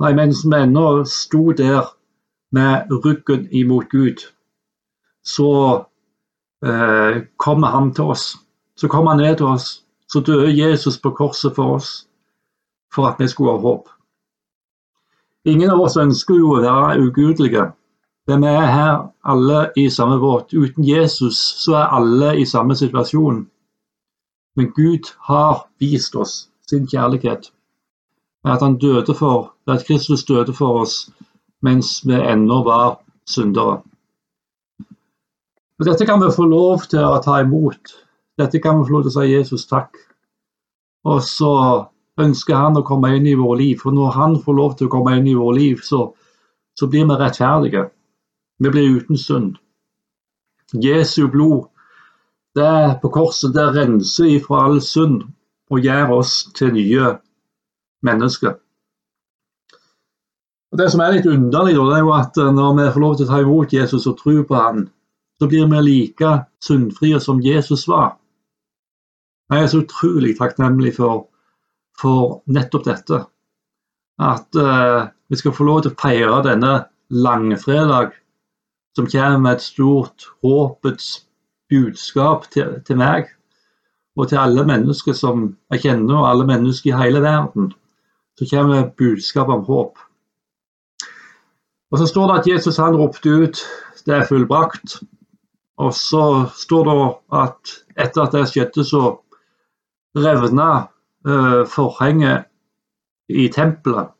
Nei, 0.03 0.11
mens 0.19 0.43
vi 0.43 0.59
ennå 0.59 1.05
sto 1.07 1.53
der 1.55 1.93
med 2.55 2.91
ryggen 3.05 3.47
imot 3.55 3.87
Gud, 3.93 4.25
så 5.23 5.51
eh, 6.67 7.23
kommer 7.39 7.71
han 7.71 7.93
til 7.95 8.11
oss. 8.15 8.27
Så 8.77 8.89
kommer 8.89 9.11
han 9.11 9.23
ned 9.23 9.37
til 9.37 9.47
oss. 9.47 9.85
Så 10.09 10.21
døde 10.21 10.57
Jesus 10.57 10.99
på 10.99 11.11
korset 11.11 11.55
for 11.57 11.77
oss, 11.77 12.07
for 12.95 13.07
at 13.09 13.17
vi 13.19 13.29
skulle 13.29 13.51
ha 13.51 13.59
håp. 13.59 13.89
Ingen 15.45 15.71
av 15.71 15.81
oss 15.81 15.97
ønsker 15.97 16.39
jo 16.39 16.55
å 16.55 16.61
være 16.63 17.01
ugudelige. 17.05 17.65
Vi 18.27 18.37
er 18.49 18.69
her 18.73 19.09
alle 19.25 19.67
i 19.77 19.89
samme 19.91 20.19
båt. 20.21 20.55
Uten 20.55 20.85
Jesus 20.85 21.41
så 21.65 21.77
er 21.81 21.97
alle 21.99 22.37
i 22.41 22.47
samme 22.49 22.77
situasjon. 22.77 23.43
Men 24.57 24.71
Gud 24.73 25.11
har 25.29 25.67
vist 25.81 26.17
oss 26.17 26.49
sin 26.69 26.87
kjærlighet 26.87 27.51
at 28.45 28.61
han 28.61 28.79
døde 28.79 29.15
for, 29.15 29.55
at 29.67 29.85
Kristus 29.87 30.25
døde 30.25 30.53
for 30.53 30.81
oss 30.85 31.11
mens 31.65 32.03
vi 32.05 32.15
ennå 32.15 32.63
var 32.65 32.99
syndere. 33.27 33.81
Og 35.79 35.87
dette 35.89 36.07
kan 36.07 36.21
vi 36.21 36.33
få 36.37 36.45
lov 36.45 36.85
til 36.91 37.05
å 37.05 37.23
ta 37.25 37.41
imot. 37.41 37.95
Dette 38.39 38.61
kan 38.63 38.79
vi 38.79 38.87
få 38.89 38.97
lov 38.97 39.05
til 39.05 39.13
å 39.13 39.17
si 39.17 39.33
Jesus 39.33 39.67
takk. 39.71 39.99
Og 41.07 41.21
så 41.23 41.53
ønsker 42.21 42.57
han 42.59 42.79
å 42.79 42.87
komme 42.87 43.13
inn 43.17 43.27
i 43.31 43.37
vårt 43.39 43.61
liv. 43.61 43.77
For 43.83 43.95
når 43.95 44.17
han 44.17 44.39
får 44.43 44.59
lov 44.59 44.79
til 44.79 44.89
å 44.89 44.95
komme 44.95 45.17
inn 45.19 45.29
i 45.31 45.37
vårt 45.39 45.59
liv, 45.59 45.83
så, 45.85 46.09
så 46.79 46.89
blir 46.91 47.07
vi 47.11 47.19
rettferdige. 47.21 47.85
Vi 48.59 48.73
blir 48.73 48.99
uten 48.99 49.21
synd. 49.21 49.55
Jesu 50.83 51.29
blod 51.31 51.69
det 52.55 52.99
på 53.03 53.11
korset 53.11 53.55
det 53.55 53.67
renser 53.75 54.37
ifra 54.37 54.65
all 54.69 54.81
synd 54.83 55.25
og 55.71 55.83
gjør 55.83 56.13
oss 56.21 56.35
til 56.55 56.71
nye 56.75 57.17
mennesker. 58.07 58.55
Og 60.73 60.79
Det 60.79 60.91
som 60.91 61.01
er 61.03 61.17
litt 61.17 61.27
underlig, 61.31 61.75
det 61.75 61.97
er 61.97 62.03
jo 62.03 62.13
at 62.15 62.39
eh, 62.39 62.53
når 62.55 62.77
vi 62.79 62.91
får 62.95 63.03
lov 63.03 63.17
til 63.17 63.27
å 63.27 63.31
ta 63.31 63.41
imot 63.43 63.73
Jesus 63.75 64.07
og 64.11 64.19
tro 64.19 64.41
på 64.43 64.59
han, 64.59 64.89
så 65.39 65.47
blir 65.51 65.67
vi 65.71 65.83
like 65.83 66.31
syndfrie 66.63 67.21
som 67.23 67.43
Jesus 67.43 67.87
var. 67.91 68.17
Jeg 69.51 69.63
er 69.63 69.67
så 69.67 69.83
utrolig 69.85 70.39
takknemlig 70.39 70.95
for, 70.97 71.29
for 72.01 72.43
nettopp 72.47 72.87
dette. 72.87 73.21
At 74.23 74.57
uh, 74.57 75.11
vi 75.29 75.37
skal 75.37 75.53
få 75.53 75.67
lov 75.69 75.83
til 75.83 75.93
å 75.93 76.01
feire 76.01 76.43
denne 76.47 76.73
langfredag 77.11 78.15
som 78.95 79.09
kommer 79.11 79.39
med 79.43 79.57
et 79.59 79.65
stort 79.65 80.27
håpets 80.45 81.27
budskap 81.71 82.47
til, 82.55 82.79
til, 82.87 82.97
meg 82.97 83.29
og 84.17 84.29
til 84.31 84.39
alle 84.39 84.65
mennesker 84.67 85.17
som 85.19 85.49
jeg 85.75 85.87
kjenner, 85.89 86.21
og 86.21 86.29
alle 86.31 86.47
mennesker 86.47 86.93
i 86.93 86.99
hele 86.99 87.23
verden. 87.25 87.73
Så 88.39 88.47
kommer 88.51 88.77
det 88.77 88.95
budskap 88.99 89.51
om 89.51 89.65
håp. 89.67 89.99
Og 91.91 91.99
Så 91.99 92.07
står 92.07 92.31
det 92.31 92.39
at 92.39 92.47
Jesus 92.49 92.77
han 92.77 92.97
ropte 92.97 93.29
ut 93.31 93.59
'det 94.07 94.15
er 94.15 94.27
fullbrakt'. 94.27 95.03
Og 95.79 95.95
så 95.95 96.51
står 96.55 96.85
det 96.85 96.95
at 97.33 97.71
etter 97.97 98.23
at 98.23 98.33
det 98.33 98.49
skjedde, 98.49 98.85
så 98.85 99.19
revna 100.17 100.71
uh, 101.29 101.63
forhenget 101.67 102.45
i 103.29 103.49
tempelet. 103.49 104.13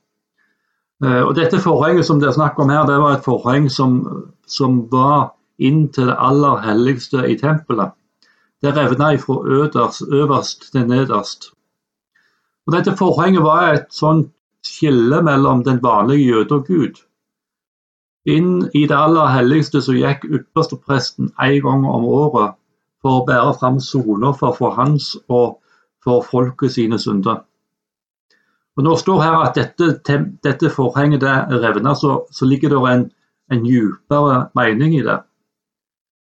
Uh, 1.05 1.23
og 1.29 1.35
Dette 1.37 1.61
forhenget 1.61 2.07
som 2.07 2.21
det 2.21 2.29
er 2.29 2.39
snakk 2.39 2.59
om 2.59 2.71
her, 2.73 2.87
det 2.87 3.01
var 3.01 3.19
et 3.19 3.27
forheng 3.27 3.71
som 3.71 4.01
som 4.47 4.83
var 4.93 5.35
inn 5.59 5.89
til 5.93 6.11
det 6.11 6.17
aller 6.19 6.61
helligste 6.65 7.25
i 7.29 7.37
tempelet. 7.41 7.93
Det 8.63 8.77
revna 8.77 9.15
fra 9.17 9.37
øverst 9.47 10.73
til 10.73 10.87
nederst. 10.89 11.51
Og 12.67 12.73
Dette 12.73 12.97
forhenget 12.97 13.43
var 13.43 13.73
et 13.73 13.87
sånt 13.91 14.33
skille 14.65 15.23
mellom 15.23 15.65
den 15.65 15.83
vanlige 15.83 16.27
jøde 16.27 16.55
og 16.55 16.67
Gud. 16.67 17.01
Inn 18.25 18.71
i 18.75 18.87
det 18.89 18.97
aller 18.97 19.29
helligste 19.29 19.83
så 19.85 19.93
gikk 19.93 20.25
ypperstepresten 20.25 21.35
en 21.41 21.59
gang 21.63 21.85
om 21.85 22.05
året 22.09 22.57
for 23.03 23.21
å 23.21 23.25
bære 23.29 23.53
fram 23.61 23.81
soner 23.85 24.33
for 24.33 24.73
hans 24.79 25.11
og 25.29 25.59
for 26.05 26.23
folket 26.23 26.73
sine 26.73 26.99
synder. 26.99 27.43
Og 28.77 28.83
Når 28.83 28.91
det 28.91 29.01
står 29.01 29.23
her 29.23 29.37
at 29.39 29.55
dette, 29.55 30.17
dette 30.45 30.71
forhenget 30.71 31.23
revner, 31.23 31.95
så, 31.95 32.25
så 32.33 32.45
ligger 32.45 32.69
det 32.69 32.81
en 32.93 33.05
en 33.53 33.65
djupere 33.67 34.49
mening 34.55 34.97
i 34.97 35.03
det. 35.03 35.19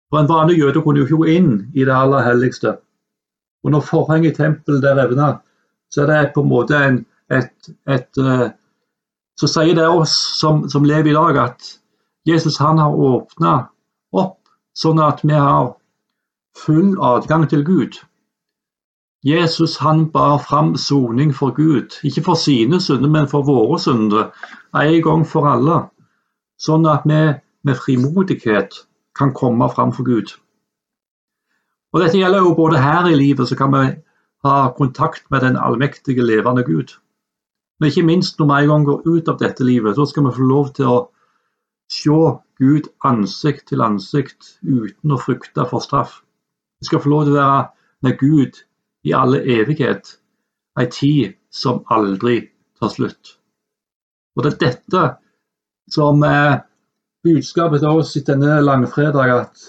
For 0.09 0.19
En 0.19 0.29
vanlig 0.29 0.59
jøde 0.59 0.81
kunne 0.81 0.99
jo 0.99 1.05
ikke 1.05 1.21
gå 1.21 1.33
inn 1.35 1.51
i 1.75 1.85
det 1.85 1.95
aller 1.95 2.23
helligste. 2.25 2.77
Og 3.63 3.71
Når 3.71 3.81
forhenget 3.81 4.31
i 4.31 4.35
tempelet 4.35 4.83
revner, 4.97 5.37
så 5.91 6.01
er 6.01 6.07
det 6.07 6.33
på 6.33 6.41
en 6.41 6.49
måte 6.49 6.77
en, 6.77 7.05
et, 7.31 7.69
et, 7.89 8.17
uh, 8.17 8.49
Så 9.39 9.47
sier 9.47 9.75
det 9.75 9.87
oss 9.87 10.11
som, 10.39 10.69
som, 10.69 10.83
lever 10.83 11.11
i 11.11 11.13
dag, 11.13 11.37
at 11.37 11.79
Jesus 12.27 12.57
han 12.57 12.77
har 12.77 12.91
åpna 12.91 13.69
opp 14.11 14.35
sånn 14.75 14.99
at 14.99 15.23
vi 15.23 15.31
har 15.31 15.77
full 16.57 16.97
adgang 16.99 17.47
til 17.47 17.63
Gud. 17.63 17.95
Jesus 19.23 19.77
han 19.77 20.11
bar 20.11 20.37
fram 20.39 20.75
soning 20.77 21.33
for 21.35 21.51
Gud, 21.51 21.99
ikke 22.03 22.23
for 22.23 22.39
sine 22.39 22.79
synder, 22.81 23.09
men 23.09 23.27
for 23.27 23.43
våre 23.43 23.79
synder, 23.79 24.29
en 24.73 25.01
gang 25.03 25.25
for 25.27 25.47
alle 25.49 25.81
sånn 26.59 26.87
at 26.87 27.07
vi 27.07 27.19
med 27.67 27.79
frimodighet 27.79 28.85
kan 29.15 29.33
komme 29.35 29.67
fram 29.73 29.91
for 29.95 30.07
Gud. 30.07 30.31
Og 31.93 32.03
Dette 32.03 32.19
gjelder 32.19 32.45
jo 32.45 32.55
både 32.55 32.79
her 32.79 33.09
i 33.09 33.17
livet, 33.17 33.47
så 33.49 33.57
kan 33.59 33.73
vi 33.73 33.83
ha 34.45 34.57
kontakt 34.77 35.25
med 35.31 35.43
den 35.43 35.57
allmektige, 35.57 36.23
levende 36.23 36.63
Gud. 36.63 36.95
Men 37.79 37.89
ikke 37.89 38.05
minst 38.05 38.39
når 38.39 38.47
vi 38.47 38.63
en 38.63 38.69
gang 38.69 38.85
går 38.85 39.01
ut 39.07 39.31
av 39.31 39.39
dette 39.39 39.63
livet, 39.63 39.95
så 39.95 40.05
skal 40.05 40.27
vi 40.27 40.35
få 40.35 40.47
lov 40.47 40.71
til 40.75 40.91
å 40.91 40.99
se 41.91 42.19
Gud 42.59 42.89
ansikt 43.03 43.69
til 43.71 43.81
ansikt 43.81 44.55
uten 44.61 45.15
å 45.15 45.19
frykte 45.19 45.65
for 45.67 45.83
straff. 45.83 46.19
Vi 46.79 46.87
skal 46.87 47.01
få 47.03 47.11
lov 47.11 47.25
til 47.25 47.35
å 47.35 47.39
være 47.39 47.61
med 48.05 48.19
Gud 48.19 48.59
i 49.03 49.13
alle 49.13 49.41
evighet, 49.43 50.19
ei 50.79 50.87
tid 50.91 51.35
som 51.51 51.83
aldri 51.87 52.41
tar 52.79 52.91
slutt. 52.93 53.35
Og 54.35 54.43
Det 54.43 54.53
er 54.53 54.59
dette 54.65 55.03
som 55.91 56.23
er 56.23 56.61
budskapet 57.23 57.81
til 57.81 58.01
oss 58.01 58.15
i 58.15 58.23
denne 58.23 58.59
langfredag, 58.61 59.31
at, 59.41 59.63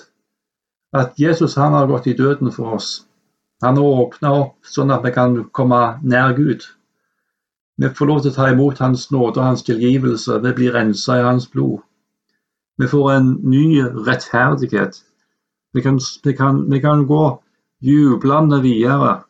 at 0.94 1.14
Jesus 1.18 1.54
han 1.54 1.72
har 1.72 1.86
gått 1.86 2.06
i 2.06 2.16
døden 2.16 2.52
for 2.52 2.76
oss. 2.76 3.06
Han 3.62 3.76
har 3.76 4.04
åpna 4.04 4.32
opp 4.32 4.66
sånn 4.66 4.92
at 4.94 5.04
vi 5.04 5.12
kan 5.12 5.36
komme 5.52 5.80
nær 6.02 6.32
Gud. 6.36 6.64
Vi 7.80 7.88
får 7.96 8.06
lov 8.06 8.22
til 8.22 8.32
å 8.32 8.36
ta 8.36 8.48
imot 8.52 8.80
Hans 8.80 9.10
nåde 9.10 9.40
og 9.40 9.46
Hans 9.46 9.64
tilgivelse. 9.64 10.38
Vi 10.44 10.52
blir 10.56 10.74
rensa 10.76 11.18
i 11.18 11.24
Hans 11.24 11.48
blod. 11.50 11.80
Vi 12.80 12.88
får 12.88 13.12
en 13.12 13.30
ny 13.44 13.82
rettferdighet. 14.06 15.02
Vi 15.74 15.82
kan, 15.82 15.98
vi 16.24 16.32
kan, 16.36 16.62
vi 16.70 16.80
kan 16.80 17.06
gå 17.08 17.24
jublende 17.80 18.60
videre 18.62 19.20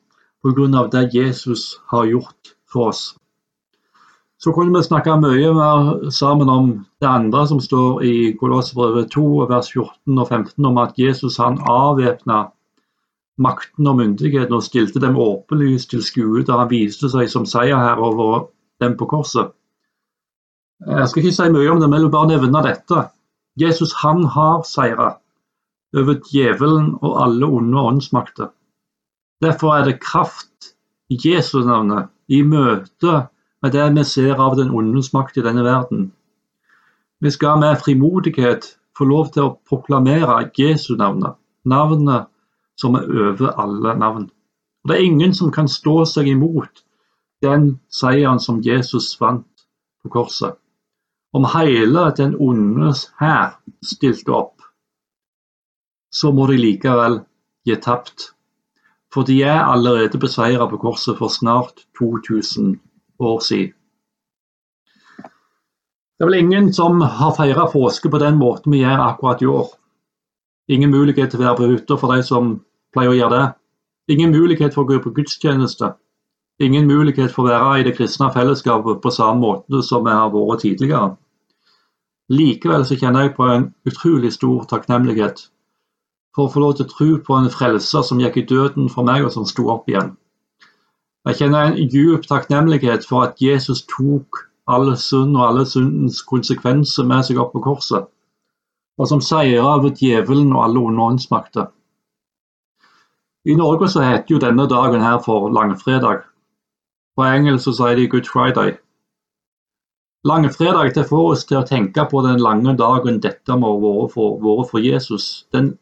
pga. 0.42 0.86
det 0.92 1.14
Jesus 1.14 1.80
har 1.86 2.04
gjort 2.04 2.54
for 2.72 2.88
oss. 2.88 3.16
Så 4.38 4.52
kunne 4.52 4.78
vi 4.78 4.82
snakke 4.82 5.16
mye 5.20 5.52
mer 5.52 6.10
sammen 6.10 6.48
om 6.48 6.86
det 7.00 7.06
andre 7.06 7.46
som 7.46 7.60
står 7.60 8.02
i 8.02 8.36
Kolossebrevet 8.40 9.10
2, 9.12 9.46
vers 9.50 9.68
14 9.72 10.18
og 10.18 10.28
15, 10.28 10.64
om 10.64 10.78
at 10.78 10.96
Jesus 10.98 11.36
han 11.36 11.58
avvæpna 11.60 12.46
makten 13.38 13.86
og 13.86 13.96
myndigheten 13.96 14.54
og 14.54 14.62
stilte 14.62 15.00
dem 15.00 15.16
åpenlyst 15.16 15.90
til 15.90 16.02
skue 16.04 16.44
da 16.44 16.56
han 16.56 16.70
viste 16.70 17.08
seg 17.12 17.28
som 17.28 17.46
seierherre 17.46 18.00
over 18.00 18.46
dem 18.80 18.96
på 18.96 19.06
korset. 19.06 19.52
Jeg 20.88 21.08
skal 21.08 21.22
ikke 21.22 21.36
si 21.36 21.48
mye 21.52 21.70
om 21.70 21.80
det, 21.80 21.88
men 21.88 21.98
jeg 22.00 22.06
vil 22.06 22.16
bare 22.16 22.32
nevne 22.32 22.62
dette. 22.64 23.02
Jesus 23.60 23.92
han 24.00 24.24
har 24.24 24.62
seira 24.64 25.18
over 25.96 26.20
djevelen 26.30 26.94
og 27.00 27.22
alle 27.24 27.46
onde 27.46 27.80
åndsmakter. 27.80 28.50
Derfor 29.42 29.74
er 29.74 29.84
det 29.84 30.00
kraft 30.00 30.74
i 31.10 31.18
Jesu 31.24 31.60
navnet 31.64 32.10
i 32.28 32.42
møte 32.42 33.26
med 33.62 33.72
det 33.72 33.86
vi 33.96 34.04
ser 34.04 34.40
av 34.40 34.56
den 34.56 34.70
ondes 34.70 35.12
makt 35.12 35.38
i 35.40 35.44
denne 35.44 35.64
verden. 35.64 36.10
Vi 37.20 37.30
skal 37.30 37.58
med 37.60 37.80
frimodighet 37.84 38.76
få 38.96 39.04
lov 39.08 39.32
til 39.34 39.46
å 39.46 39.56
proklamere 39.68 40.50
Jesu 40.58 40.94
navnet, 40.96 41.36
navnet 41.64 42.28
som 42.80 42.96
er 42.96 43.08
over 43.08 43.52
alle 43.60 43.96
navn. 43.98 44.30
Og 44.82 44.88
Det 44.88 44.96
er 44.96 45.04
ingen 45.04 45.34
som 45.34 45.52
kan 45.52 45.68
stå 45.68 46.04
seg 46.04 46.28
imot 46.28 46.84
den 47.42 47.80
seieren 47.88 48.40
som 48.40 48.62
Jesus 48.64 49.12
vant 49.20 49.66
på 50.02 50.08
korset. 50.08 50.56
Om 51.32 51.44
hele 51.52 52.08
den 52.16 52.34
ondes 52.40 53.10
hær 53.20 53.58
stilte 53.84 54.32
opp, 54.34 54.59
så 56.10 56.32
må 56.34 56.46
de 56.50 56.58
likevel 56.58 57.20
gi 57.66 57.76
tapt. 57.82 58.30
For 59.10 59.26
de 59.26 59.40
er 59.42 59.64
allerede 59.66 60.18
beseira 60.22 60.66
på 60.70 60.78
korset 60.78 61.18
for 61.18 61.28
snart 61.28 61.84
2000 61.98 62.78
år 63.18 63.40
siden. 63.46 63.74
Det 66.20 66.26
er 66.26 66.28
vel 66.28 66.42
ingen 66.42 66.72
som 66.72 67.00
har 67.00 67.32
feira 67.32 67.64
påske 67.72 68.10
på 68.12 68.18
den 68.20 68.36
måten 68.36 68.74
vi 68.74 68.82
gjør 68.82 69.06
akkurat 69.06 69.42
i 69.42 69.46
år. 69.48 69.70
Ingen 70.68 70.90
mulighet 70.92 71.30
til 71.32 71.40
å 71.40 71.44
være 71.46 71.56
på 71.56 71.68
hytta 71.70 71.96
for 71.96 72.12
de 72.12 72.22
som 72.22 72.50
pleier 72.92 73.14
å 73.14 73.16
gjøre 73.16 73.38
det. 73.38 73.46
Ingen 74.14 74.34
mulighet 74.34 74.74
for 74.74 74.84
å 74.84 74.90
gå 74.90 74.98
på 75.00 75.14
gudstjeneste. 75.16 75.94
Ingen 76.60 76.86
mulighet 76.86 77.32
for 77.32 77.46
å 77.46 77.54
være 77.54 77.80
i 77.80 77.86
det 77.86 77.94
kristne 77.96 78.28
fellesskapet 78.34 79.00
på 79.00 79.14
samme 79.16 79.40
måte 79.40 79.80
som 79.86 80.04
vi 80.04 80.12
har 80.12 80.28
vært 80.34 80.60
tidligere. 80.66 81.14
Likevel 82.30 82.84
så 82.84 83.00
kjenner 83.00 83.26
jeg 83.26 83.34
på 83.38 83.48
en 83.48 83.70
utrolig 83.88 84.34
stor 84.36 84.68
takknemlighet 84.68 85.48
for 86.36 86.46
å 86.46 86.52
få 86.52 86.62
lov 86.62 86.76
til 86.78 86.86
å 86.86 86.92
tro 86.92 87.08
på 87.26 87.36
en 87.36 87.50
frelser 87.52 88.04
som 88.06 88.20
gikk 88.22 88.38
i 88.40 88.46
døden 88.52 88.90
for 88.92 89.06
meg, 89.06 89.24
og 89.24 89.32
som 89.34 89.46
sto 89.48 89.66
opp 89.72 89.88
igjen. 89.90 90.14
Jeg 91.28 91.36
kjenner 91.40 91.68
en 91.68 91.90
djup 91.92 92.24
takknemlighet 92.28 93.04
for 93.08 93.26
at 93.26 93.42
Jesus 93.44 93.82
tok 93.90 94.46
all 94.70 94.94
synd 94.96 95.36
og 95.36 95.44
alle 95.48 95.66
syndens 95.68 96.22
konsekvenser 96.24 97.04
med 97.08 97.26
seg 97.26 97.40
opp 97.42 97.52
på 97.56 97.64
korset, 97.64 98.06
og 99.00 99.10
som 99.10 99.20
seira 99.24 99.66
over 99.74 99.92
djevelen 99.96 100.54
og 100.54 100.64
alle 100.64 100.84
onde 100.90 101.06
åndsmakter. 101.10 101.68
I 103.48 103.56
Norge 103.56 103.88
så 103.88 104.04
heter 104.04 104.34
jo 104.34 104.40
denne 104.40 104.66
dagen 104.68 105.00
her 105.00 105.18
for 105.24 105.48
langfredag. 105.52 106.24
På 107.16 107.24
engelsk 107.24 107.64
så 107.64 107.76
sier 107.76 107.96
de 107.96 108.08
Good 108.08 108.28
Friday. 108.28 108.74
Langfredag 110.28 110.92
det 110.94 111.06
får 111.08 111.30
oss 111.32 111.46
til 111.48 111.60
å 111.60 111.66
tenke 111.68 112.04
på 112.08 112.20
den 112.26 112.42
lange 112.44 112.74
dagen 112.76 113.22
dette 113.24 113.56
må 113.56 113.72
ha 113.72 113.78
vært 113.80 114.12
for, 114.12 114.66
for 114.68 114.84
Jesus. 114.84 115.46
Den, 115.56 115.72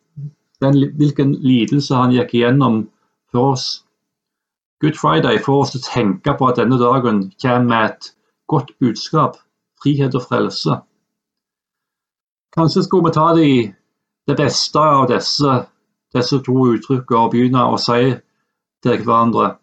den, 0.65 0.79
hvilken 0.99 1.35
lidelse 1.45 1.95
han 1.95 2.15
gikk 2.15 2.35
igjennom 2.35 2.83
for 3.33 3.55
oss. 3.55 3.67
Good 4.83 4.99
Friday 4.99 5.41
får 5.43 5.63
oss 5.63 5.75
til 5.75 5.83
å 5.83 5.89
tenke 5.89 6.35
på 6.39 6.51
at 6.51 6.61
denne 6.61 6.79
dagen 6.81 7.25
kommer 7.43 7.67
med 7.71 7.91
et 7.91 8.13
godt 8.51 8.71
budskap, 8.81 9.39
frihet 9.83 10.15
og 10.15 10.27
frelse. 10.29 10.79
Kanskje 12.57 12.85
skulle 12.87 13.11
vi 13.11 13.17
ta 13.17 13.33
de, 13.37 13.51
det 14.31 14.39
beste 14.39 14.81
av 14.83 15.09
disse 15.11 15.59
disse 16.17 16.41
to 16.45 16.57
uttrykkene 16.73 17.21
og 17.21 17.33
begynne 17.33 17.65
å 17.69 17.79
si 17.81 18.13
til 18.85 19.03
hverandre 19.05 19.57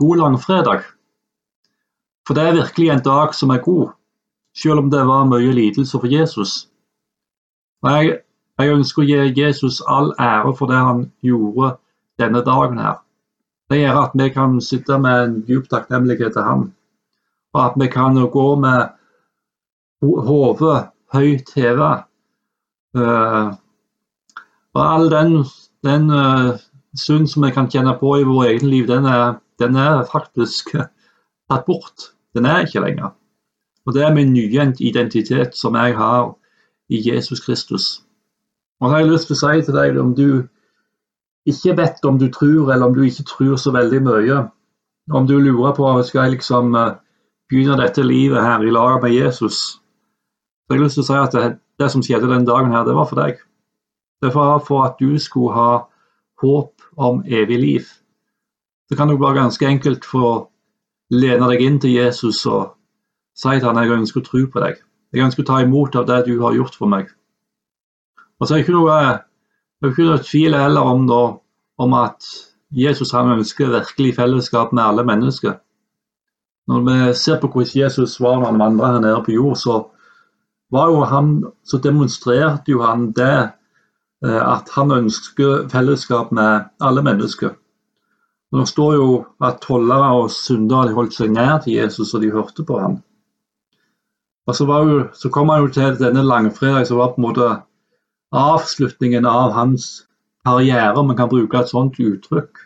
god 0.00 0.20
langfredag. 0.20 0.84
For 2.26 2.38
det 2.38 2.44
er 2.46 2.58
virkelig 2.60 2.90
en 2.92 3.04
dag 3.04 3.34
som 3.34 3.50
er 3.50 3.64
god, 3.64 3.94
selv 4.54 4.84
om 4.84 4.90
det 4.92 5.02
var 5.08 5.26
mye 5.30 5.54
lidelse 5.56 5.98
for 5.98 6.10
Jesus. 6.10 6.68
Og 7.82 7.90
jeg, 7.90 8.20
jeg 8.62 8.76
ønsker 8.76 9.02
å 9.02 9.06
gi 9.06 9.42
Jesus 9.42 9.80
all 9.90 10.12
ære 10.20 10.54
for 10.58 10.70
det 10.70 10.78
han 10.78 11.06
gjorde 11.26 11.74
denne 12.20 12.42
dagen 12.46 12.78
her. 12.78 13.00
Det 13.70 13.80
gjør 13.80 14.00
at 14.02 14.16
vi 14.18 14.28
kan 14.34 14.58
sitte 14.60 14.98
med 15.00 15.24
en 15.24 15.36
dyp 15.48 15.68
takknemlighet 15.70 16.36
til 16.36 16.46
ham, 16.46 16.64
og 17.54 17.60
at 17.64 17.78
vi 17.80 17.88
kan 17.92 18.18
gå 18.32 18.48
med 18.60 20.02
hodet 20.02 20.88
høyt 21.12 21.52
hevet. 21.56 22.04
Uh, 22.92 23.54
og 24.76 24.82
all 24.82 25.10
den 25.12 25.38
den 25.84 26.10
uh, 26.10 26.58
synd 26.94 27.28
som 27.28 27.46
vi 27.46 27.50
kan 27.50 27.70
kjenne 27.70 27.94
på 28.00 28.16
i 28.20 28.26
vårt 28.26 28.50
eget 28.50 28.62
liv, 28.62 28.86
den 28.86 29.06
er, 29.08 29.38
den 29.58 29.76
er 29.76 30.04
faktisk 30.12 30.74
tatt 31.50 31.66
bort. 31.66 32.12
Den 32.34 32.46
er 32.46 32.66
ikke 32.66 32.84
lenger. 32.84 33.12
Og 33.86 33.94
Det 33.94 34.02
er 34.02 34.14
min 34.14 34.32
nye 34.32 34.72
identitet 34.78 35.56
som 35.56 35.74
jeg 35.74 35.96
har 35.96 36.34
i 36.88 37.02
Jesus 37.08 37.40
Kristus. 37.40 38.02
Og 38.82 38.88
så 38.88 38.96
har 38.96 39.04
jeg 39.04 39.12
lyst 39.12 39.28
til 39.30 39.36
å 39.36 39.40
si 39.40 39.62
til 39.62 39.76
deg 39.78 39.98
om 40.02 40.10
du 40.18 40.26
ikke 41.46 41.76
vet 41.78 42.04
om 42.06 42.18
du 42.18 42.26
tror, 42.34 42.72
eller 42.72 42.88
om 42.88 42.96
du 42.96 43.04
ikke 43.06 43.26
tror 43.30 43.54
så 43.58 43.70
veldig 43.74 44.00
mye, 44.02 44.40
om 45.14 45.26
du 45.26 45.36
lurer 45.38 45.74
på 45.76 45.86
om 45.86 46.02
skal 46.02 46.26
jeg 46.26 46.36
liksom 46.36 46.74
uh, 46.74 46.98
begynne 47.50 47.78
dette 47.78 48.02
livet 48.02 48.42
her 48.42 48.62
i 48.66 48.74
lag 48.74 48.98
med 49.02 49.14
Jesus, 49.14 49.78
så 50.66 50.74
har 50.74 50.80
jeg 50.80 50.84
lyst 50.84 50.98
til 50.98 51.04
å 51.04 51.08
si 51.08 51.18
at 51.20 51.38
det, 51.38 51.46
det 51.78 51.90
som 51.94 52.02
skjedde 52.02 52.30
den 52.30 52.46
dagen 52.48 52.74
her, 52.74 52.84
det 52.86 52.94
var 52.98 53.06
for 53.10 53.22
deg. 53.22 53.38
Det 54.22 54.34
var 54.34 54.58
for 54.66 54.86
at 54.86 54.98
du 55.02 55.18
skulle 55.18 55.54
ha 55.54 55.72
håp 56.42 56.86
om 56.98 57.22
evig 57.26 57.58
liv. 57.58 57.88
Det 58.90 58.98
kan 58.98 59.08
du 59.08 59.18
bare 59.18 59.38
ganske 59.40 59.66
enkelt 59.66 60.06
få 60.06 60.34
lene 61.14 61.48
deg 61.50 61.62
inn 61.62 61.78
til 61.82 61.94
Jesus 61.94 62.42
og 62.50 62.74
si 63.38 63.54
til 63.58 63.68
han 63.68 63.82
jeg 63.82 63.94
ønsker 63.94 64.22
å 64.22 64.26
tro 64.26 64.44
på 64.50 64.62
deg. 64.62 64.78
Jeg 65.12 65.26
ønsker 65.26 65.44
å 65.44 65.50
ta 65.50 65.62
imot 65.62 65.96
av 65.98 66.06
det 66.08 66.22
du 66.26 66.38
har 66.42 66.56
gjort 66.56 66.78
for 66.78 66.90
meg. 66.90 67.10
Og 68.42 68.48
så 68.48 68.56
det 68.56 68.64
ikke 68.64 68.74
noe, 68.74 68.96
det 69.78 69.86
er 69.86 69.94
ikke 69.94 70.08
noe 70.08 70.24
tvil 70.26 70.58
heller 70.58 70.90
om, 70.92 71.06
da, 71.06 71.20
om 71.78 71.94
at 71.94 72.26
Jesus 72.74 73.14
han 73.14 73.30
ønsker 73.36 73.70
virkelig 73.70 74.16
fellesskap 74.18 74.74
med 74.74 74.82
alle 74.82 75.06
mennesker. 75.06 75.60
Når 76.70 76.84
vi 76.88 76.98
ser 77.18 77.38
på 77.38 77.50
hvordan 77.52 77.78
Jesus 77.84 78.18
var 78.22 78.40
når 78.40 78.50
han 78.50 78.62
vandra 78.62 78.92
her 78.94 79.02
nede 79.04 79.22
på 79.26 79.36
jord, 79.36 79.56
så, 79.62 79.80
han, 81.10 81.34
så 81.62 81.78
demonstrerte 81.82 82.74
jo 82.74 82.82
han 82.82 83.10
det 83.14 83.52
Eh, 84.22 84.42
at 84.54 84.70
han 84.76 84.92
ønsker 84.94 85.66
fellesskap 85.72 86.30
med 86.32 86.68
alle 86.80 87.02
mennesker. 87.02 87.56
Det 88.52 88.66
står 88.68 88.94
jo 88.94 89.08
at 89.42 89.62
tollere 89.64 90.10
og 90.20 90.30
syndere 90.30 90.92
holdt 90.94 91.16
seg 91.16 91.32
nær 91.32 91.58
til 91.64 91.78
Jesus, 91.80 92.12
og 92.14 92.22
de 92.22 92.30
hørte 92.30 92.64
på 92.68 92.78
ham. 92.78 93.00
Og 94.46 94.54
så, 94.54 94.66
jo, 94.66 95.06
så 95.14 95.30
kom 95.32 95.50
han 95.50 95.64
jo 95.64 95.72
til 95.72 95.98
denne 95.98 96.22
langfredag, 96.26 96.86
som 96.86 97.00
var 97.00 97.14
på 97.14 97.22
en 97.22 97.26
måte 97.26 97.48
avslutningen 98.32 99.26
av 99.26 99.52
hans 99.52 100.06
karriere, 100.46 100.96
om 100.96 101.06
man 101.06 101.16
kan 101.16 101.28
bruke 101.28 101.58
et 101.58 101.70
sånt 101.70 101.98
uttrykk. 102.00 102.58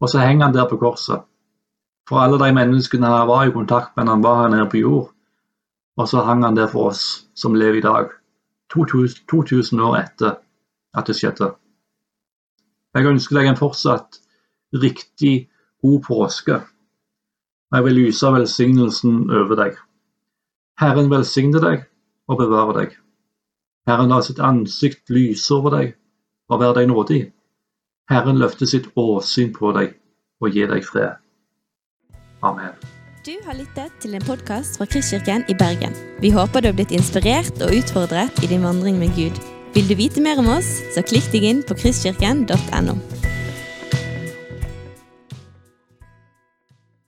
Og 0.00 0.10
så 0.12 0.22
henger 0.22 0.46
han 0.46 0.54
der 0.54 0.68
på 0.70 0.78
korset. 0.80 1.24
For 2.08 2.22
alle 2.22 2.38
de 2.38 2.52
menneskene 2.54 3.10
han 3.10 3.28
var 3.28 3.46
i 3.46 3.54
kontakt 3.54 3.96
med 3.96 4.08
han 4.08 4.22
var 4.22 4.42
her 4.42 4.52
nede 4.54 4.68
på 4.70 4.82
jord. 4.82 5.10
Og 5.96 6.08
så 6.08 6.22
hang 6.22 6.44
han 6.44 6.56
der 6.56 6.68
for 6.70 6.92
oss 6.92 7.26
som 7.34 7.54
lever 7.54 7.80
i 7.80 7.84
dag, 7.84 8.10
2000, 8.72 9.24
2000 9.30 9.80
år 9.80 9.96
etter 9.96 10.36
at 10.94 11.06
det 11.06 11.16
skjedde. 11.16 11.50
Jeg 12.94 13.06
ønsker 13.06 13.38
deg 13.38 13.50
en 13.50 13.58
fortsatt 13.58 14.20
riktig 14.76 15.48
god 15.82 16.02
påske. 16.06 16.60
Jeg 17.74 17.84
vil 17.84 17.98
lyse 17.98 18.32
velsignelsen 18.32 19.26
over 19.30 19.58
deg. 19.58 19.74
Herren 20.80 21.10
velsigne 21.10 21.60
deg 21.62 21.88
og 22.28 22.38
bevare 22.38 22.76
deg. 22.80 22.96
Herren 23.86 24.10
la 24.10 24.18
sitt 24.22 24.40
ansikt 24.42 25.12
lyse 25.14 25.54
over 25.54 25.76
deg 25.76 25.94
og 26.50 26.60
være 26.62 26.80
deg 26.80 26.90
nådig. 26.90 27.20
Herren 28.10 28.38
løfter 28.42 28.66
sitt 28.70 28.90
åsyn 28.98 29.52
på 29.54 29.72
deg 29.76 29.94
og 30.42 30.54
gir 30.54 30.70
deg 30.70 30.84
fred. 30.86 31.18
Amen. 32.46 32.74
Du 33.26 33.34
har 33.46 33.56
lyttet 33.58 33.94
til 34.02 34.14
en 34.14 34.22
podkast 34.26 34.78
fra 34.78 34.86
Kristkirken 34.86 35.42
i 35.50 35.54
Bergen. 35.58 35.94
Vi 36.22 36.30
håper 36.30 36.62
du 36.62 36.70
har 36.70 36.78
blitt 36.78 36.94
inspirert 36.94 37.58
og 37.62 37.74
utfordret 37.74 38.42
i 38.42 38.50
din 38.50 38.62
vandring 38.66 39.00
med 39.02 39.14
Gud. 39.18 39.38
Vil 39.74 39.88
du 39.90 39.96
vite 39.98 40.22
mer 40.22 40.38
om 40.38 40.50
oss, 40.58 40.68
så 40.94 41.02
klikk 41.02 41.26
deg 41.34 41.46
inn 41.50 41.64
på 41.66 41.74
kristkirken.no. 41.78 42.94